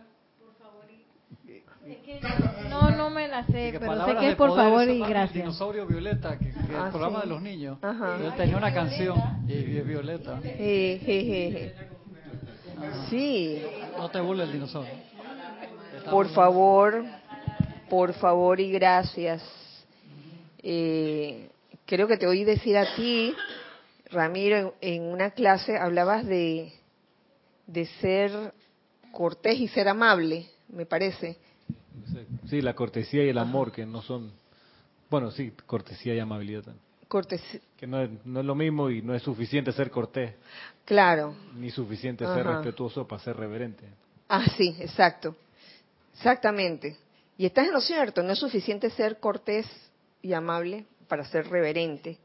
[2.70, 5.34] No, no me la sé, pero sé que es por favor y gracias.
[5.34, 7.28] Dinosaurio Violeta, que, que Ah, el programa sí.
[7.28, 7.78] de los niños.
[7.82, 8.18] Ajá.
[8.22, 9.18] Él tenía una canción
[9.48, 10.40] y, y es Violeta.
[13.10, 13.62] Sí,
[13.98, 14.94] No te burles el dinosaurio.
[16.10, 17.04] por favor,
[17.90, 19.44] por favor y gracias.
[20.60, 21.50] Eh,
[21.86, 23.34] creo que te oí decir a ti,
[24.12, 26.74] Ramiro, en, en una clase hablabas de,
[27.66, 28.54] de ser
[29.12, 31.38] cortés y ser amable, me parece.
[32.50, 34.32] Sí, la cortesía y el amor, que no son...
[35.10, 36.84] Bueno, sí, cortesía y amabilidad también.
[37.78, 40.34] Que no es, no es lo mismo y no es suficiente ser cortés,
[40.88, 41.36] claro.
[41.56, 42.56] ni suficiente ser Ajá.
[42.56, 43.84] respetuoso para ser reverente.
[44.30, 45.36] Ah, sí, exacto.
[46.14, 46.98] Exactamente.
[47.38, 49.68] Y estás en lo cierto, no es suficiente ser cortés
[50.22, 52.18] y amable para ser reverente.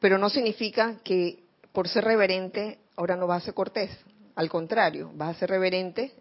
[0.00, 1.40] Pero no significa que
[1.72, 3.90] por ser reverente ahora no vas a ser cortés.
[4.34, 6.12] Al contrario, vas a ser reverente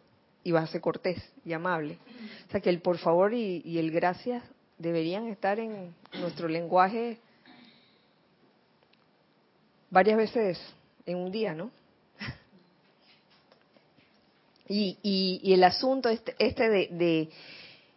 [0.43, 1.97] y vas a ser cortés y amable.
[2.47, 4.43] O sea que el por favor y, y el gracias
[4.77, 7.19] deberían estar en nuestro lenguaje
[9.89, 10.59] varias veces
[11.05, 11.71] en un día, ¿no?
[14.67, 17.29] Y, el asunto este, este de, de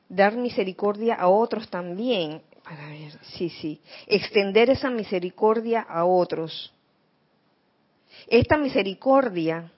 [0.08, 6.72] dar misericordia a otros también, a ver, sí, sí, extender esa misericordia a otros.
[8.26, 9.70] Esta misericordia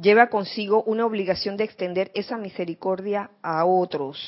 [0.00, 4.18] lleva consigo una obligación de extender esa misericordia a otros.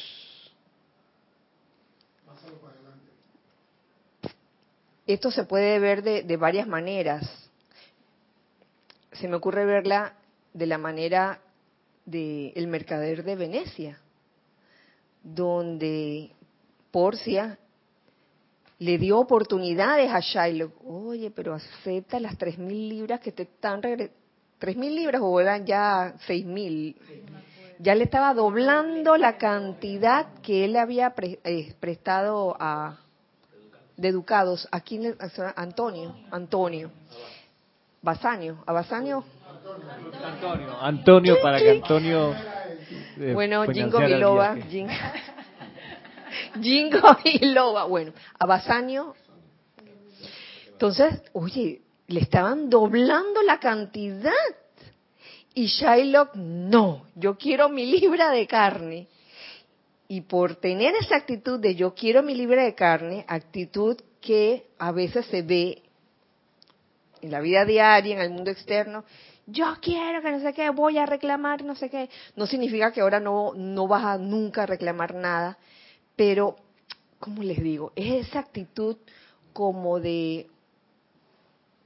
[5.07, 7.48] Esto se puede ver de varias maneras.
[9.21, 10.15] Se me ocurre verla
[10.53, 11.41] de la manera
[12.05, 13.99] de el mercader de Venecia,
[15.23, 16.31] donde
[16.91, 17.59] Porcia
[18.79, 20.73] le dio oportunidades a Shylock.
[20.87, 25.67] Oye, pero acepta las tres mil libras que te están tres mil libras o eran
[25.67, 26.97] ya seis mil.
[27.81, 32.99] Ya le estaba doblando la cantidad que él había pre- eh, prestado a
[33.97, 34.69] de educados.
[34.71, 36.91] ¿A quién le- a Antonio, Antonio.
[38.09, 39.23] Basanio, a Basanio
[40.25, 42.35] Antonio, Antonio para que Antonio...
[43.21, 44.57] eh, Bueno, Jingo Biloba,
[46.63, 49.15] Jingo Biloba, bueno, a Basanio.
[50.73, 54.33] Entonces, oye, le estaban doblando la cantidad.
[55.55, 59.09] Y Shylock, no, yo quiero mi libra de carne.
[60.09, 64.93] Y por tener esa actitud de yo quiero mi libra de carne, actitud que a
[64.93, 65.83] veces se ve
[67.23, 69.05] en la vida diaria, en el mundo externo,
[69.47, 72.11] yo quiero que no sé qué, voy a reclamar no sé qué.
[72.37, 75.57] No significa que ahora no, no vas a nunca reclamar nada,
[76.17, 76.57] pero,
[77.19, 77.93] ¿cómo les digo?
[77.97, 78.97] Es esa actitud
[79.53, 80.49] como de,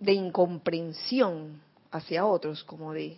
[0.00, 1.62] de incomprensión
[1.92, 3.16] hacia otros, como de,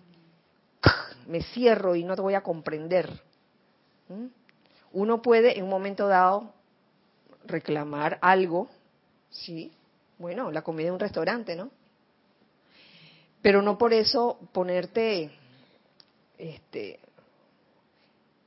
[1.26, 3.08] me cierro y no te voy a comprender.
[4.92, 6.52] Uno puede en un momento dado
[7.46, 8.68] reclamar algo,
[9.30, 9.72] sí,
[10.18, 11.70] bueno, la comida en un restaurante, ¿no?
[13.44, 15.30] Pero no por eso ponerte
[16.38, 16.98] este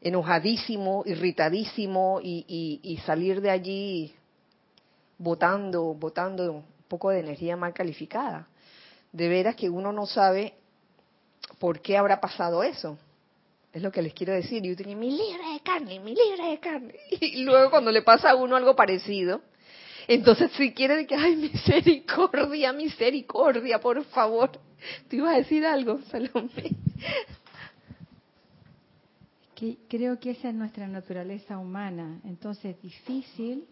[0.01, 4.15] enojadísimo, irritadísimo y, y- y salir de allí
[5.19, 8.47] botando, botando un poco de energía mal calificada.
[9.11, 10.55] De veras que uno no sabe
[11.59, 12.97] por qué habrá pasado eso.
[13.71, 14.65] Es lo que les quiero decir.
[14.65, 16.95] Y yo tenía mi libra de carne, mi libra de carne.
[17.21, 19.41] Y luego cuando le pasa a uno algo parecido,
[20.07, 24.51] entonces si quiere que, ay, misericordia, misericordia, por favor.
[25.09, 26.75] ¿Tú ibas a decir algo, Salomé?
[29.89, 32.21] Creo que esa es nuestra naturaleza humana.
[32.23, 33.65] Entonces es difícil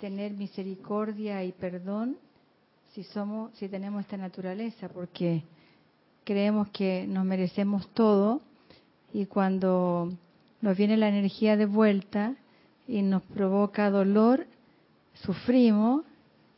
[0.00, 2.16] tener misericordia y perdón
[2.92, 5.44] si somos, si tenemos esta naturaleza, porque
[6.24, 8.42] creemos que nos merecemos todo
[9.12, 10.12] y cuando
[10.60, 12.34] nos viene la energía de vuelta
[12.88, 14.46] y nos provoca dolor,
[15.14, 16.04] sufrimos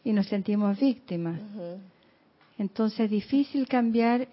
[0.05, 1.41] y nos sentimos víctimas.
[2.59, 4.29] Entonces es difícil cambiar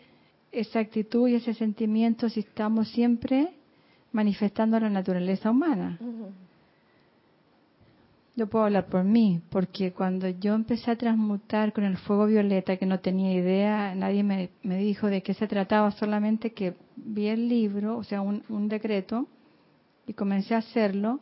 [0.51, 3.49] esa actitud y ese sentimiento si estamos siempre
[4.11, 5.97] manifestando la naturaleza humana.
[8.35, 12.77] Yo puedo hablar por mí, porque cuando yo empecé a transmutar con el fuego violeta,
[12.77, 17.27] que no tenía idea, nadie me, me dijo de qué se trataba, solamente que vi
[17.27, 19.27] el libro, o sea, un, un decreto,
[20.07, 21.19] y comencé a hacerlo.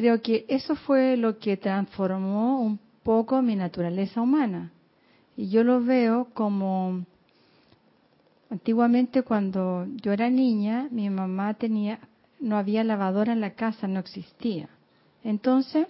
[0.00, 4.72] Creo que eso fue lo que transformó un poco mi naturaleza humana.
[5.36, 7.04] Y yo lo veo como
[8.48, 11.98] antiguamente cuando yo era niña, mi mamá tenía,
[12.40, 14.70] no había lavadora en la casa, no existía.
[15.22, 15.86] Entonces,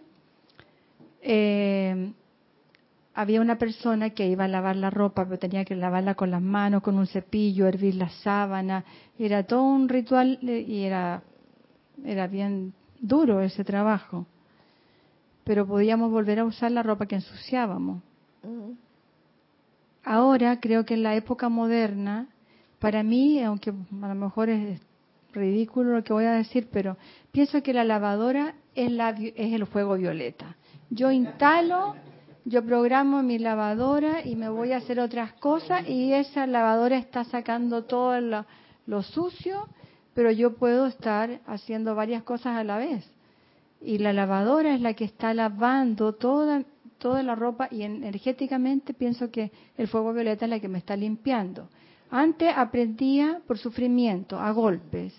[1.22, 2.12] eh,
[3.14, 6.42] había una persona que iba a lavar la ropa, pero tenía que lavarla con las
[6.42, 8.84] manos, con un cepillo, hervir la sábana.
[9.20, 11.22] Era todo un ritual eh, y era,
[12.04, 14.26] era bien duro ese trabajo.
[15.44, 18.02] Pero podíamos volver a usar la ropa que ensuciábamos.
[20.04, 22.28] Ahora creo que en la época moderna,
[22.78, 24.80] para mí, aunque a lo mejor es
[25.32, 26.96] ridículo lo que voy a decir, pero
[27.32, 30.56] pienso que la lavadora es, la, es el fuego violeta.
[30.90, 31.94] Yo instalo,
[32.44, 37.24] yo programo mi lavadora y me voy a hacer otras cosas y esa lavadora está
[37.24, 38.46] sacando todo lo,
[38.86, 39.68] lo sucio,
[40.14, 43.04] pero yo puedo estar haciendo varias cosas a la vez.
[43.82, 46.64] Y la lavadora es la que está lavando toda,
[46.98, 50.96] toda la ropa y energéticamente pienso que el fuego violeta es la que me está
[50.96, 51.68] limpiando.
[52.10, 55.14] Antes aprendía por sufrimiento, a golpes.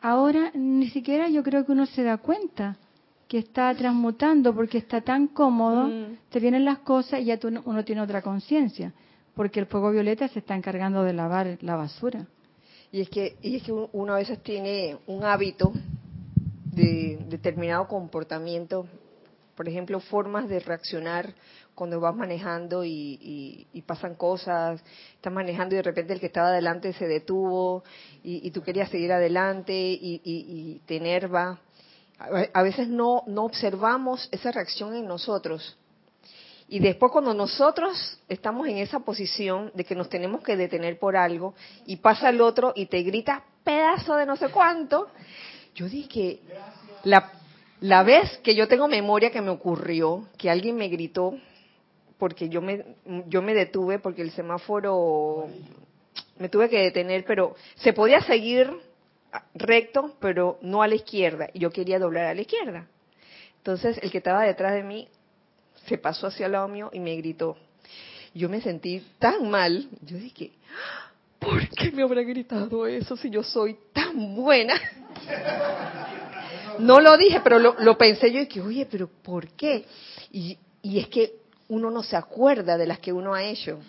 [0.00, 2.76] Ahora ni siquiera yo creo que uno se da cuenta
[3.28, 6.16] que está transmutando porque está tan cómodo, Mm.
[6.28, 8.92] te vienen las cosas y ya tú no- uno tiene otra conciencia,
[9.34, 12.26] porque el fuego violeta se está encargando de lavar la basura.
[12.92, 15.72] Y es que, y es que uno a veces tiene un hábito
[16.66, 18.86] de determinado comportamiento,
[19.56, 21.32] por ejemplo, formas de reaccionar
[21.74, 24.84] cuando vas manejando y, pasan cosas,
[25.14, 27.82] estás manejando y de repente el que estaba adelante se detuvo
[28.22, 31.60] y, tú querías seguir adelante y, te enerva.
[32.18, 35.78] A veces no, no observamos esa reacción en nosotros.
[36.72, 41.18] Y después cuando nosotros estamos en esa posición de que nos tenemos que detener por
[41.18, 41.54] algo
[41.84, 45.08] y pasa el otro y te grita pedazo de no sé cuánto,
[45.74, 46.40] yo dije
[47.04, 51.34] la vez que yo tengo memoria que me ocurrió, que alguien me gritó
[52.16, 52.82] porque yo me,
[53.26, 55.48] yo me detuve porque el semáforo
[56.38, 58.72] me tuve que detener, pero se podía seguir
[59.52, 62.86] recto, pero no a la izquierda, y yo quería doblar a la izquierda.
[63.58, 65.10] Entonces el que estaba detrás de mí
[65.86, 67.56] se pasó hacia el lado mío y me gritó.
[68.34, 70.52] Yo me sentí tan mal, yo dije,
[71.38, 74.74] ¿por qué me habrá gritado eso si yo soy tan buena?
[76.78, 79.84] No lo dije, pero lo, pensé yo y que, oye, pero ¿por qué?
[80.32, 81.34] Y, es que
[81.68, 83.80] uno no se acuerda de las que uno ha hecho.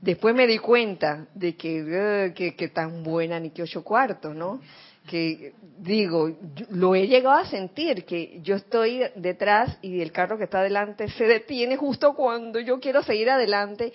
[0.00, 4.60] Después me di cuenta de que, que, que tan buena ni que ocho cuartos, ¿no?
[5.06, 6.30] Que digo,
[6.70, 11.08] lo he llegado a sentir, que yo estoy detrás y el carro que está adelante
[11.10, 13.92] se detiene justo cuando yo quiero seguir adelante.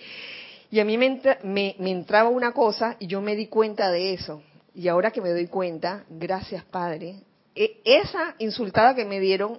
[0.70, 3.90] Y a mí me, entra- me, me entraba una cosa y yo me di cuenta
[3.90, 4.42] de eso.
[4.74, 7.16] Y ahora que me doy cuenta, gracias Padre,
[7.54, 9.58] e- esa insultada que me dieron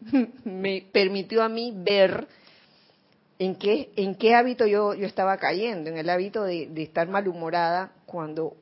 [0.44, 2.26] me permitió a mí ver
[3.38, 7.92] en qué, en qué hábito yo, yo estaba cayendo, en el hábito de estar malhumorada
[8.06, 8.56] cuando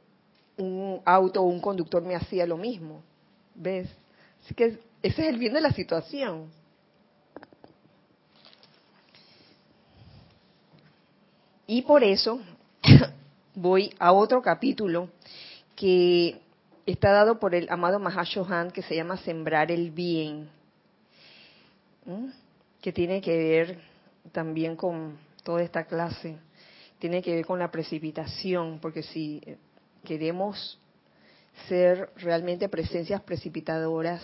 [0.63, 3.03] un auto o un conductor me hacía lo mismo.
[3.55, 3.89] ¿Ves?
[4.45, 6.51] Así que ese es el bien de la situación.
[11.67, 12.41] Y por eso
[13.55, 15.09] voy a otro capítulo
[15.75, 16.41] que
[16.87, 20.49] está dado por el amado Mahashohan que se llama Sembrar el Bien,
[22.81, 23.79] que tiene que ver
[24.33, 26.37] también con toda esta clase,
[26.99, 29.41] tiene que ver con la precipitación, porque si
[30.05, 30.79] queremos
[31.69, 34.23] ser realmente presencias precipitadoras,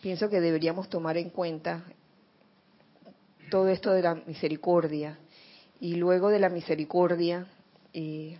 [0.00, 1.84] pienso que deberíamos tomar en cuenta
[3.50, 5.18] todo esto de la misericordia
[5.80, 7.46] y luego de la misericordia
[7.92, 8.38] eh,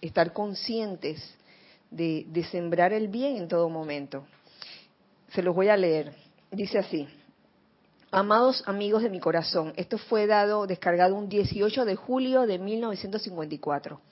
[0.00, 1.22] estar conscientes
[1.90, 4.26] de, de sembrar el bien en todo momento.
[5.30, 6.14] Se los voy a leer.
[6.50, 7.08] Dice así.
[8.10, 14.02] Amados amigos de mi corazón, esto fue dado, descargado un 18 de julio de 1954.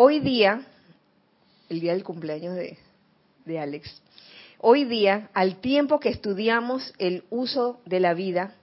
[0.00, 0.62] Hoy día,
[1.68, 4.00] el día del cumpleaños de, Alex,
[4.60, 8.54] hoy día, al tiempo que estudiamos el uso de la vida,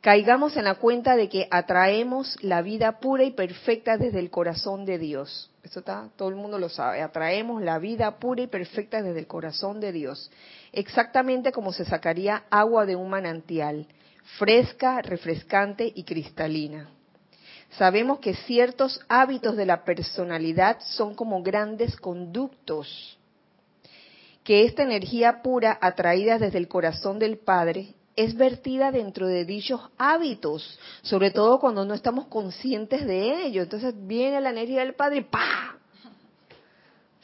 [0.00, 4.84] caigamos en la cuenta de que atraemos la vida pura y perfecta desde el corazón
[4.84, 5.50] de Dios.
[5.64, 7.02] Eso está, todo el mundo lo sabe.
[7.02, 10.30] Atraemos la vida pura y perfecta desde el corazón de Dios
[10.70, 13.88] exactamente como se sacaría agua de un manantial,
[14.38, 16.90] fresca, refrescante y cristalina.
[17.78, 23.18] Sabemos que ciertos hábitos de la personalidad son como grandes conductos,
[24.44, 29.80] que esta energía pura atraída desde el corazón del Padre es vertida dentro de dichos
[29.98, 33.62] hábitos, sobre todo cuando no estamos conscientes de ello.
[33.62, 35.76] Entonces viene la energía del Padre y ¡pa!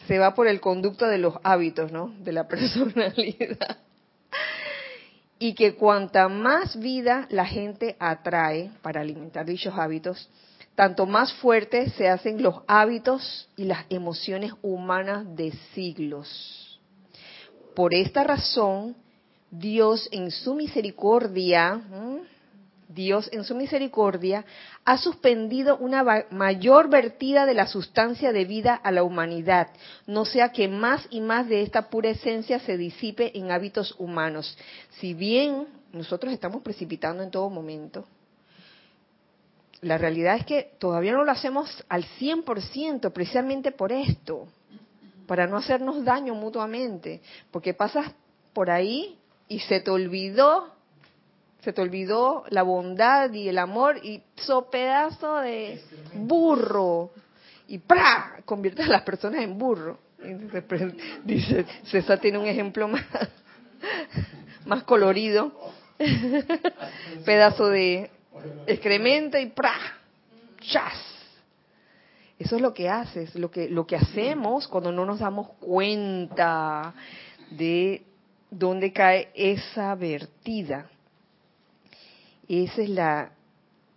[0.07, 2.13] se va por el conducto de los hábitos, ¿no?
[2.19, 3.79] De la personalidad.
[5.43, 10.31] Y que cuanta más vida la gente atrae para alimentar dichos hábitos,
[10.77, 16.81] tanto más fuertes se hacen los hábitos y las emociones humanas de siglos.
[17.75, 18.95] Por esta razón,
[19.51, 21.81] Dios en su misericordia,
[22.95, 24.45] Dios en su misericordia
[24.85, 29.69] ha suspendido una mayor vertida de la sustancia de vida a la humanidad,
[30.07, 34.57] no sea que más y más de esta pura esencia se disipe en hábitos humanos.
[35.01, 38.05] Si bien nosotros estamos precipitando en todo momento,
[39.83, 44.47] la realidad es que todavía no lo hacemos al 100% precisamente por esto,
[45.27, 47.21] para no hacernos daño mutuamente,
[47.51, 48.13] porque pasas
[48.53, 49.19] por ahí
[49.49, 50.73] y se te olvidó
[51.63, 55.81] se te olvidó la bondad y el amor y so pedazo de
[56.15, 57.13] burro
[57.69, 58.41] y ¡pra!
[58.45, 59.99] convierte a las personas en burro.
[61.25, 63.05] Dice, César tiene un ejemplo más,
[64.67, 65.53] más colorido.
[67.25, 68.11] pedazo de
[68.67, 69.75] excremento y ¡pra!
[70.61, 70.99] ¡chas!
[72.41, 76.93] Eso es lo que haces, lo que, lo que hacemos cuando no nos damos cuenta
[77.51, 78.03] de
[78.51, 80.89] dónde cae esa vertida
[82.49, 83.33] esa es la,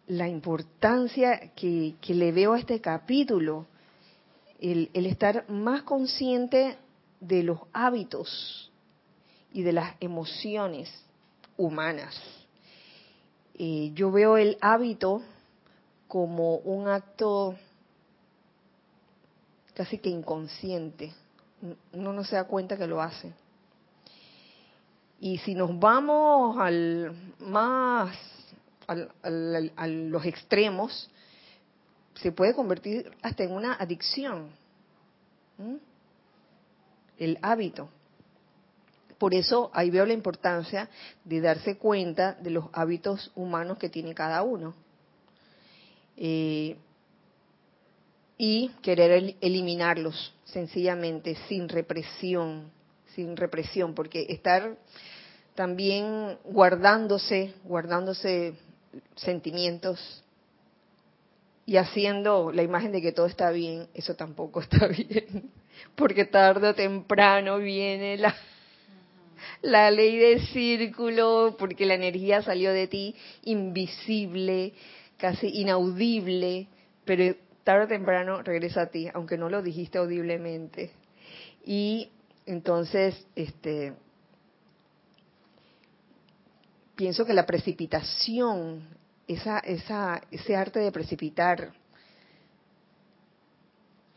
[0.07, 3.65] la importancia que, le veo a este capítulo,
[4.59, 6.77] el, estar más consciente
[7.19, 8.71] de los hábitos
[9.51, 10.89] y de las emociones
[11.57, 12.15] humanas.
[13.57, 15.21] Eh, yo veo el hábito
[16.07, 17.55] como un acto
[19.73, 21.13] casi que inconsciente.
[21.93, 23.33] Uno no se da cuenta que lo hace.
[25.19, 28.15] Y si nos vamos al más
[28.88, 31.09] a los extremos,
[32.15, 34.49] se puede convertir hasta en una adicción.
[37.17, 37.89] El hábito.
[39.17, 40.89] Por eso ahí veo la importancia
[41.23, 44.73] de darse cuenta de los hábitos humanos que tiene cada uno.
[46.17, 46.77] Eh,
[48.38, 52.69] y querer eliminarlos sencillamente, sin represión,
[53.15, 54.77] sin represión, porque estar
[55.55, 58.55] también guardándose, guardándose
[59.15, 60.23] sentimientos
[61.65, 65.51] y haciendo la imagen de que todo está bien, eso tampoco está bien,
[65.95, 68.35] porque tarde o temprano viene la,
[69.61, 74.73] la ley del círculo, porque la energía salió de ti invisible,
[75.17, 76.67] casi inaudible,
[77.03, 80.91] pero tarde o temprano regresa a ti, aunque no lo dijiste audiblemente.
[81.65, 82.09] Y
[82.45, 83.93] entonces, este,
[86.95, 88.87] pienso que la precipitación,
[89.27, 91.73] esa, esa, ese arte de precipitar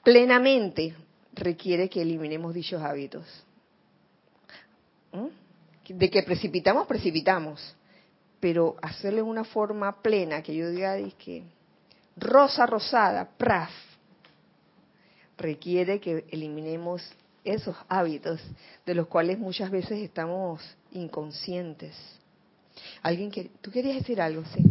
[0.02, 0.94] plenamente,
[1.32, 3.26] requiere que eliminemos dichos hábitos.
[5.12, 5.28] ¿Mm?
[5.94, 7.74] De que precipitamos, precipitamos,
[8.40, 11.44] pero hacerlo en una forma plena, que yo diga que
[12.16, 13.70] rosa rosada, praf,
[15.38, 17.02] requiere que eliminemos
[17.44, 18.40] esos hábitos
[18.84, 20.60] de los cuales muchas veces estamos
[20.92, 21.94] inconscientes.
[23.02, 24.42] ¿Alguien que tú querías decir algo?
[24.54, 24.64] Sí.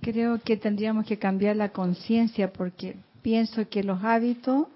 [0.00, 4.66] Creo que tendríamos que cambiar la conciencia porque pienso que los hábitos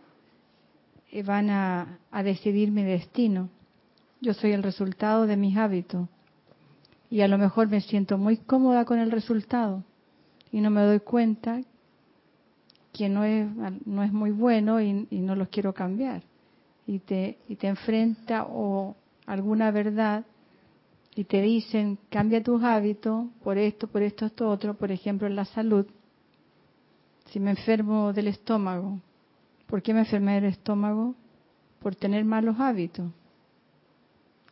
[1.12, 3.48] eh, van a, a decidir mi destino.
[4.20, 6.08] Yo soy el resultado de mis hábitos
[7.10, 9.84] y a lo mejor me siento muy cómoda con el resultado
[10.52, 11.60] y no me doy cuenta
[12.92, 13.48] que no es,
[13.86, 16.22] no es muy bueno y, y, no los quiero cambiar.
[16.86, 18.96] y te, y te enfrenta o
[19.26, 20.24] alguna verdad
[21.14, 25.36] y te dicen cambia tus hábitos por esto, por esto, esto otro, por ejemplo en
[25.36, 25.86] la salud,
[27.26, 28.98] si me enfermo del estómago,
[29.66, 31.14] ¿por qué me enfermé del estómago?
[31.80, 33.11] Por tener malos hábitos,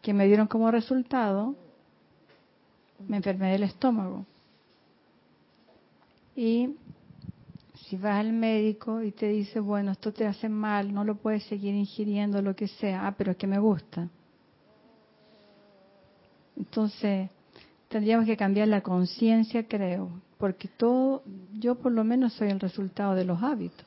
[0.00, 1.56] que me dieron como resultado,
[3.06, 4.24] me enfermé del estómago.
[6.34, 6.70] Y
[7.74, 11.42] si vas al médico y te dice, bueno, esto te hace mal, no lo puedes
[11.44, 14.09] seguir ingiriendo, lo que sea, ah, pero es que me gusta.
[16.59, 17.30] Entonces,
[17.88, 21.22] tendríamos que cambiar la conciencia, creo, porque todo,
[21.59, 23.86] yo por lo menos soy el resultado de los hábitos.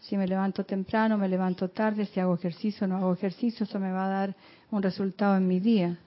[0.00, 3.78] Si me levanto temprano, me levanto tarde, si hago ejercicio o no hago ejercicio, eso
[3.78, 4.36] me va a dar
[4.70, 5.98] un resultado en mi día.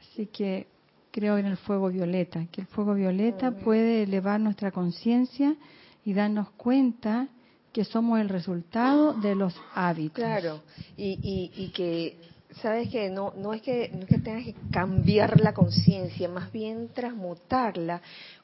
[0.00, 0.66] Así que
[1.10, 5.56] creo en el fuego violeta, que el fuego violeta puede elevar nuestra conciencia
[6.04, 7.28] y darnos cuenta
[7.72, 10.16] que somos el resultado de los hábitos.
[10.16, 10.60] Claro,
[10.96, 14.54] y, y, y que sabes que no no es que no es que tengas que
[14.70, 18.02] cambiar la conciencia, más bien transmutarla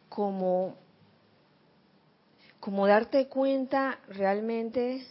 [0.09, 0.77] como
[2.61, 5.07] como darte cuenta realmente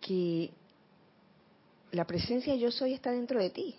[0.00, 0.50] que
[1.92, 3.76] la presencia yo soy está dentro de ti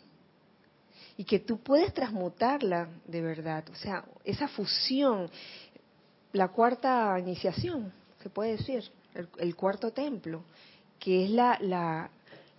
[1.17, 5.29] y que tú puedes transmutarla de verdad, o sea, esa fusión,
[6.31, 10.43] la cuarta iniciación, se puede decir, el, el cuarto templo,
[11.03, 12.09] que es la, la,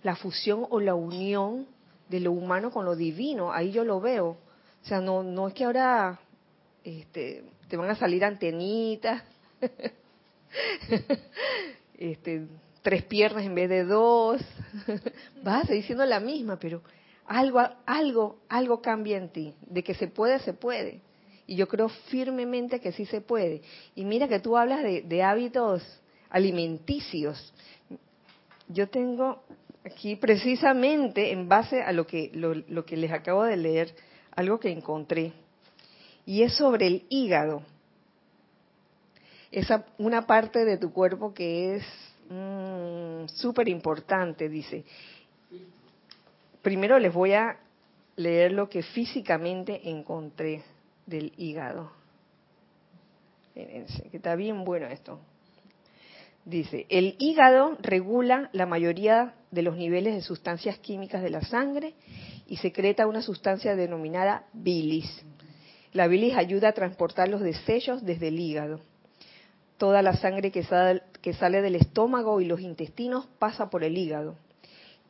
[0.03, 1.65] la fusión o la unión
[2.09, 4.37] de lo humano con lo divino, ahí yo lo veo,
[4.83, 6.19] o sea, no, no es que ahora
[6.83, 9.23] este, te van a salir antenitas,
[11.97, 12.45] este,
[12.83, 14.39] tres piernas en vez de dos,
[15.43, 16.83] vas a seguir siendo la misma, pero
[17.25, 21.01] algo, algo, algo cambia en ti, de que se puede, se puede.
[21.47, 23.63] Y yo creo firmemente que sí se puede.
[23.95, 25.81] Y mira que tú hablas de, de hábitos
[26.29, 27.53] alimenticios.
[28.67, 29.43] Yo tengo
[29.85, 33.95] aquí precisamente en base a lo que, lo, que les acabo de leer,
[34.35, 35.33] algo que encontré.
[36.25, 37.61] Y es sobre el hígado.
[39.51, 41.83] Esa, una parte de tu cuerpo que es
[42.29, 44.83] mmm, súper importante, dice.
[46.61, 47.59] Primero les voy a
[48.15, 50.63] leer lo que físicamente encontré
[51.05, 51.91] del hígado.
[53.53, 55.19] Fíjense, que está bien bueno esto.
[56.45, 61.95] Dice, el hígado regula la mayoría de los niveles de sustancias químicas de la sangre
[62.45, 65.25] y secreta una sustancia denominada bilis.
[65.91, 68.79] La bilis ayuda a transportar los desechos desde el hígado.
[69.77, 74.35] Toda la sangre que sale, del estómago y los intestinos pasa por el hígado.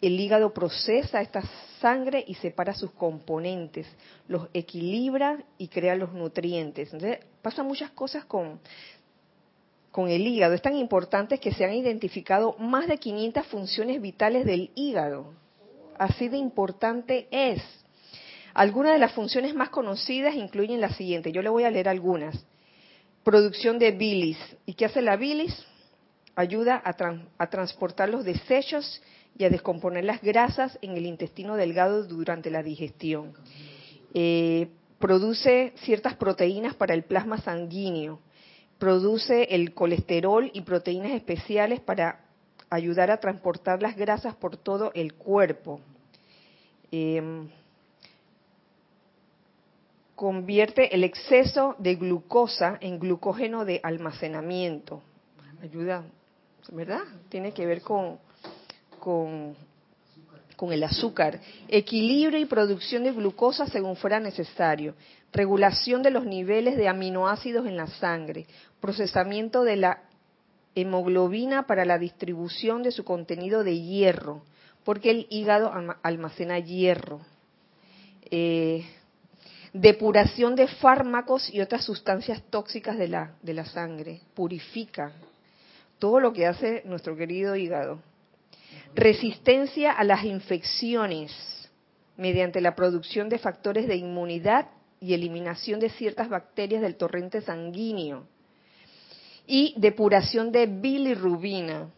[0.01, 1.43] El hígado procesa esta
[1.81, 3.87] sangre y separa sus componentes,
[4.29, 6.93] los equilibra y crea los nutrientes.
[6.93, 8.59] Entonces, pasan muchas cosas con,
[9.95, 10.53] con el hígado.
[10.53, 15.31] Es tan importante que se han identificado más de 500 funciones vitales del hígado.
[15.97, 17.63] Así de importante es.
[18.53, 21.31] Algunas de las funciones más conocidas incluyen las siguientes.
[21.31, 22.45] Yo le voy a leer algunas.
[23.23, 24.37] Producción de bilis.
[24.65, 25.65] ¿Y qué hace la bilis?
[26.35, 29.01] Ayuda a, tra a transportar los desechos
[29.37, 33.31] y a descomponer las grasas en el intestino delgado durante la digestión.
[34.13, 34.67] Eh,
[34.99, 38.19] produce ciertas proteínas para el plasma sanguíneo
[38.79, 42.21] produce el colesterol y proteínas especiales para
[42.69, 45.79] ayudar a transportar las grasas por todo el cuerpo.
[46.91, 47.47] Eh,
[50.15, 55.01] convierte el exceso de glucosa en glucógeno de almacenamiento.
[55.61, 56.03] Ayuda,
[56.71, 57.03] ¿verdad?
[57.29, 58.17] Tiene que ver con,
[58.99, 59.55] con,
[60.55, 61.39] con el azúcar.
[61.67, 64.95] Equilibrio y producción de glucosa según fuera necesario
[65.35, 68.47] regulación de los niveles de aminoácidos en la sangre,
[68.79, 70.03] procesamiento de la
[70.75, 74.43] hemoglobina para la distribución de su contenido de hierro,
[74.85, 77.19] porque el hígado almacena hierro,
[78.31, 78.85] eh,
[79.73, 85.11] depuración de fármacos y otras sustancias tóxicas de la, de la sangre, purifica
[85.99, 87.99] todo lo que hace nuestro querido hígado.
[88.95, 91.31] Resistencia a las infecciones
[92.15, 94.69] mediante la producción de factores de inmunidad
[95.01, 98.25] y eliminación de ciertas bacterias del torrente sanguíneo
[99.45, 101.89] y depuración de bilirrubina.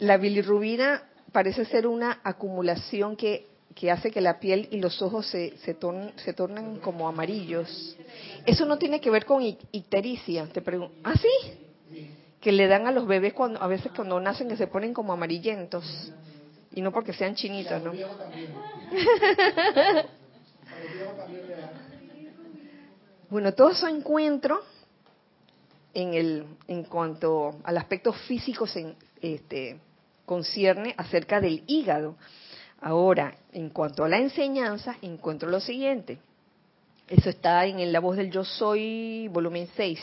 [0.00, 5.26] La bilirrubina parece ser una acumulación que, que hace que la piel y los ojos
[5.26, 7.96] se, se, tornen, se tornen como amarillos.
[8.44, 10.94] Eso no tiene que ver con ictericia, te pregunto.
[11.02, 12.19] ¿Ah, sí?
[12.40, 15.12] Que le dan a los bebés cuando, a veces cuando nacen que se ponen como
[15.12, 16.10] amarillentos.
[16.72, 17.92] Y no porque sean chinitas, ¿no?
[23.28, 24.62] bueno, todo eso encuentro
[25.94, 29.80] en, el, en cuanto al aspecto físico se este,
[30.24, 32.16] concierne acerca del hígado.
[32.80, 36.18] Ahora, en cuanto a la enseñanza, encuentro lo siguiente.
[37.08, 40.00] Eso está en La voz del yo soy, volumen 6,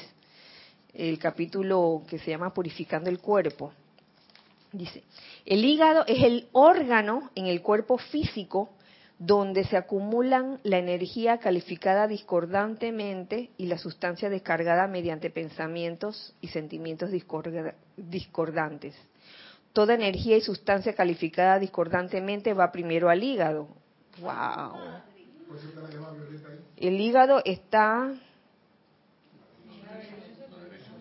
[0.98, 3.72] el capítulo que se llama Purificando el cuerpo.
[4.72, 5.04] Dice,
[5.46, 8.70] el hígado es el órgano en el cuerpo físico
[9.20, 17.12] donde se acumulan la energía calificada discordantemente y la sustancia descargada mediante pensamientos y sentimientos
[17.96, 18.96] discordantes.
[19.74, 23.68] Toda energía y sustancia calificada discordantemente va primero al hígado.
[24.20, 24.74] ¡Wow!
[26.78, 28.14] El hígado está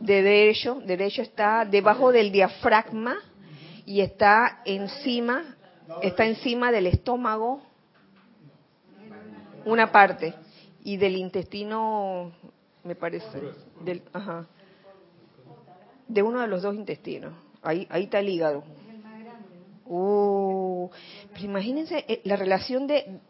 [0.00, 3.16] de derecho, derecho está debajo del diafragma
[3.84, 5.56] y está encima,
[6.02, 7.62] está encima del estómago
[9.66, 10.34] una parte
[10.84, 12.32] y del intestino,
[12.84, 13.42] me parece,
[13.80, 14.46] del, ajá,
[16.06, 17.34] de uno de los dos intestinos.
[17.62, 18.62] Ahí, ahí está el hígado.
[19.84, 20.88] Uh,
[21.32, 23.20] pero imagínense eh, la relación de,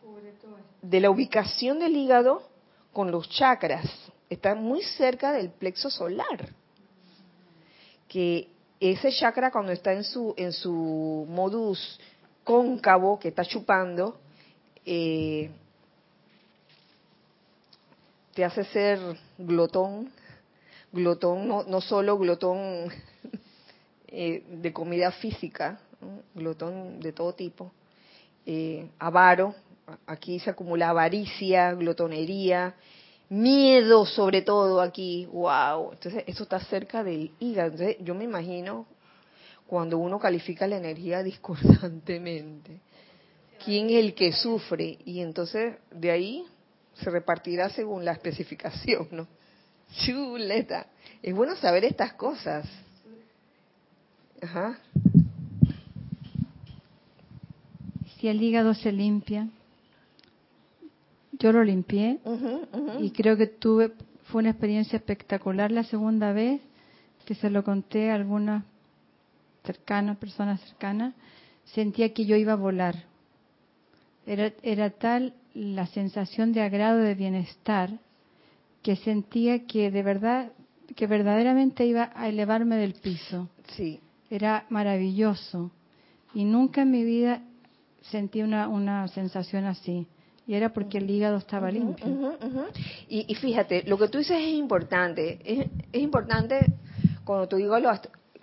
[0.83, 2.43] de la ubicación del hígado
[2.93, 3.87] con los chakras.
[4.29, 6.55] Está muy cerca del plexo solar.
[8.09, 8.49] Que
[8.81, 11.99] ese chakra cuando está en su en su modus
[12.45, 14.21] cóncavo que está chupando
[14.85, 15.51] eh,
[18.37, 19.01] te hace ser
[19.39, 20.13] glotón,
[20.93, 22.93] glotón, no, solo glotón
[24.09, 25.81] eh, de comida física,
[26.35, 27.73] glotón de todo tipo,
[28.45, 29.55] eh, avaro,
[30.07, 32.75] aquí se acumula avaricia, glotonería,
[33.29, 38.87] miedo sobre todo aquí, wow, entonces eso está cerca del hígado, entonces yo me imagino
[39.67, 42.81] cuando uno califica la energía discordantemente,
[43.65, 46.45] quién es el que sufre y entonces de ahí
[46.95, 49.27] se repartirá según la especificación, ¿no?
[50.05, 50.87] Chuleta.
[51.23, 52.67] Es bueno saber estas cosas.
[54.43, 54.79] Ajá.
[58.19, 59.49] Si el hígado se limpia,
[61.39, 62.19] yo lo limpié
[63.01, 63.93] y creo que tuve,
[64.25, 66.61] fue una experiencia espectacular la segunda vez
[67.25, 68.65] que se lo conté a algunas
[69.65, 71.15] cercanas, personas cercanas,
[71.65, 73.05] sentía que yo iba a volar.
[74.27, 77.91] Era, era tal la sensación de agrado, de bienestar,
[78.83, 80.53] que sentía que de verdad,
[80.95, 83.49] que verdaderamente iba a elevarme del piso.
[83.77, 84.01] Sí.
[84.31, 85.73] Era maravilloso.
[86.35, 87.43] Y nunca en mi vida
[88.03, 90.07] sentí una, una sensación así.
[90.47, 92.37] Y era porque el hígado estaba limpio.
[93.09, 95.41] Y, fíjate, lo que tú dices es importante.
[95.45, 96.73] Es, es importante
[97.25, 97.91] cuando tu hígado,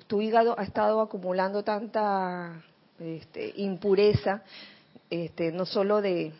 [0.07, 2.61] tu hígado ha estado acumulando tanta
[2.99, 4.43] este, impureza,
[5.09, 6.33] este, no solo de,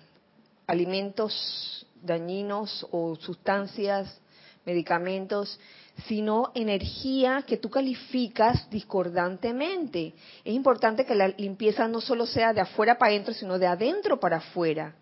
[0.68, 4.20] alimentos dañinos o sustancias,
[4.66, 5.60] medicamentos,
[6.08, 10.14] sino energía que tú calificas discordantemente.
[10.44, 14.20] Es importante que la limpieza no solo sea de afuera para adentro, sino de adentro
[14.20, 14.96] para afuera.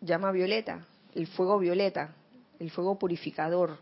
[0.00, 2.14] Llama violeta, el fuego violeta,
[2.60, 3.78] el fuego purificador,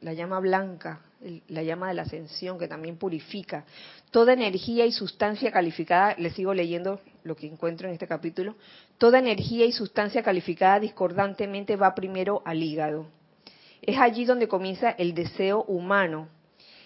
[0.00, 1.00] la llama blanca,
[1.48, 3.64] la llama de la ascensión que también purifica.
[4.10, 8.56] Toda energía y sustancia calificada, le sigo leyendo lo que encuentro en este capítulo,
[8.98, 13.06] toda energía y sustancia calificada discordantemente va primero al hígado.
[13.82, 16.28] Es allí donde comienza el deseo humano.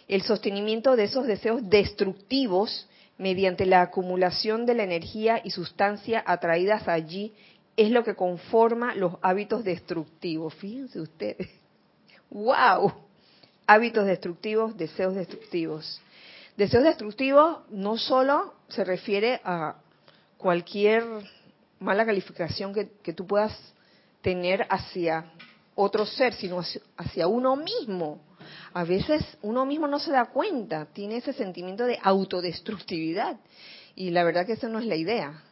[0.06, 6.88] El sostenimiento de esos deseos destructivos mediante la acumulación de la energía y sustancia atraídas
[6.88, 7.32] allí
[7.76, 10.54] es lo que conforma los hábitos destructivos.
[10.54, 11.48] Fíjense ustedes.
[12.30, 12.92] ¡Wow!
[13.66, 16.00] Hábitos destructivos, deseos destructivos.
[16.56, 19.76] Deseos destructivos no solo se refiere a
[20.36, 21.04] cualquier
[21.80, 23.52] mala calificación que, tú puedas
[24.22, 25.32] tener hacia
[25.74, 26.60] otro ser, sino
[26.96, 28.20] hacia, uno mismo.
[28.72, 33.36] A veces uno mismo no se da cuenta, tiene ese sentimiento de autodestructividad.
[33.96, 35.42] Y la verdad que esa no es la idea.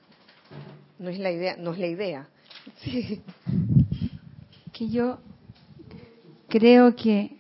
[1.03, 2.29] No es la idea, no es la idea.
[4.73, 5.19] Que yo
[6.49, 7.37] creo que,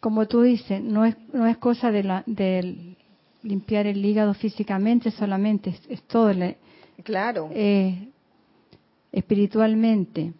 [0.00, 2.94] como tú dices, no es, no es cosa de, la, de
[3.42, 6.56] limpiar el hígado físicamente solamente, es, es todo el,
[7.02, 7.50] Claro.
[7.52, 8.08] Eh,
[9.12, 10.32] espiritualmente.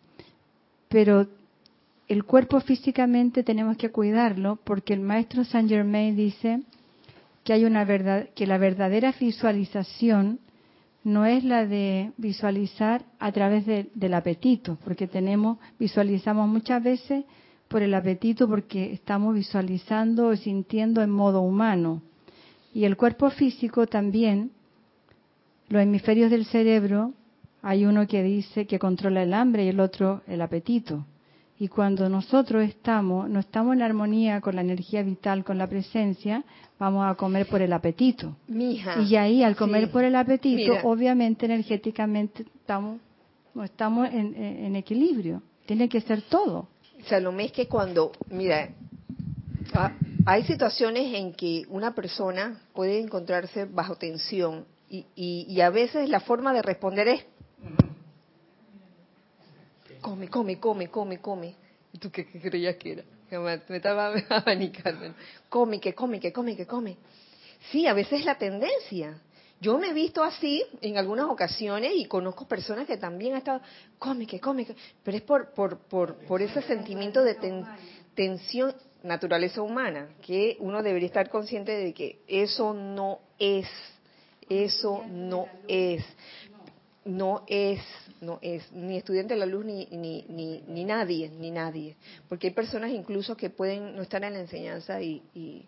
[0.89, 1.27] Pero
[2.09, 6.61] el cuerpo físicamente tenemos que cuidarlo porque el maestro Saint Germain dice
[7.43, 10.41] que hay una verdad, que la verdadera visualización
[11.07, 17.25] no es la de visualizar a través del apetito, porque tenemos, visualizamos muchas veces
[17.69, 22.03] por el apetito porque estamos visualizando o sintiendo en modo humano.
[22.75, 24.51] Y el cuerpo físico también
[25.69, 27.13] los hemisferios del cerebro,
[27.63, 31.07] hay uno que dice que controla el hambre y el otro el apetito.
[31.59, 36.45] Y cuando nosotros estamos, no estamos en armonía con la energía vital, con la presencia,
[36.79, 38.37] vamos a comer por el apetito.
[38.47, 39.01] Mija.
[39.03, 39.91] Y ahí al comer sí.
[39.91, 40.81] por el apetito, Mira.
[40.85, 43.01] obviamente energéticamente estamos,
[43.55, 45.43] no estamos en, equilibrio.
[45.65, 46.69] Tiene que ser todo.
[47.07, 48.69] Salomé es que cuando, mira,
[49.73, 49.93] ah,
[50.27, 56.09] hay situaciones en que una persona puede encontrarse bajo tensión y, y- y a veces
[56.11, 57.25] la forma de responder es
[60.07, 61.55] come, come, come, come, come.
[61.93, 63.05] ¿Y tú qué, creías que era?
[63.69, 65.13] Me, estaba abanicando.
[65.49, 66.97] Come, que come, que come, que come.
[67.73, 69.21] Sí, a veces es la tendencia.
[69.61, 73.63] Yo me he visto así en algunas ocasiones y conozco personas que también han estado,
[73.99, 74.77] come, que come, que-".
[75.03, 77.67] pero es por, por, por, por ese sentimiento de ten-
[78.15, 83.67] tensión, naturaleza humana, que uno debería estar consciente de que eso no es,
[84.49, 86.05] eso no es,
[87.07, 87.81] no es,
[88.21, 91.97] no es, ni estudiante de la luz ni, ni, ni, ni nadie, ni nadie,
[92.29, 95.65] porque hay personas incluso que pueden no estar en la enseñanza y, y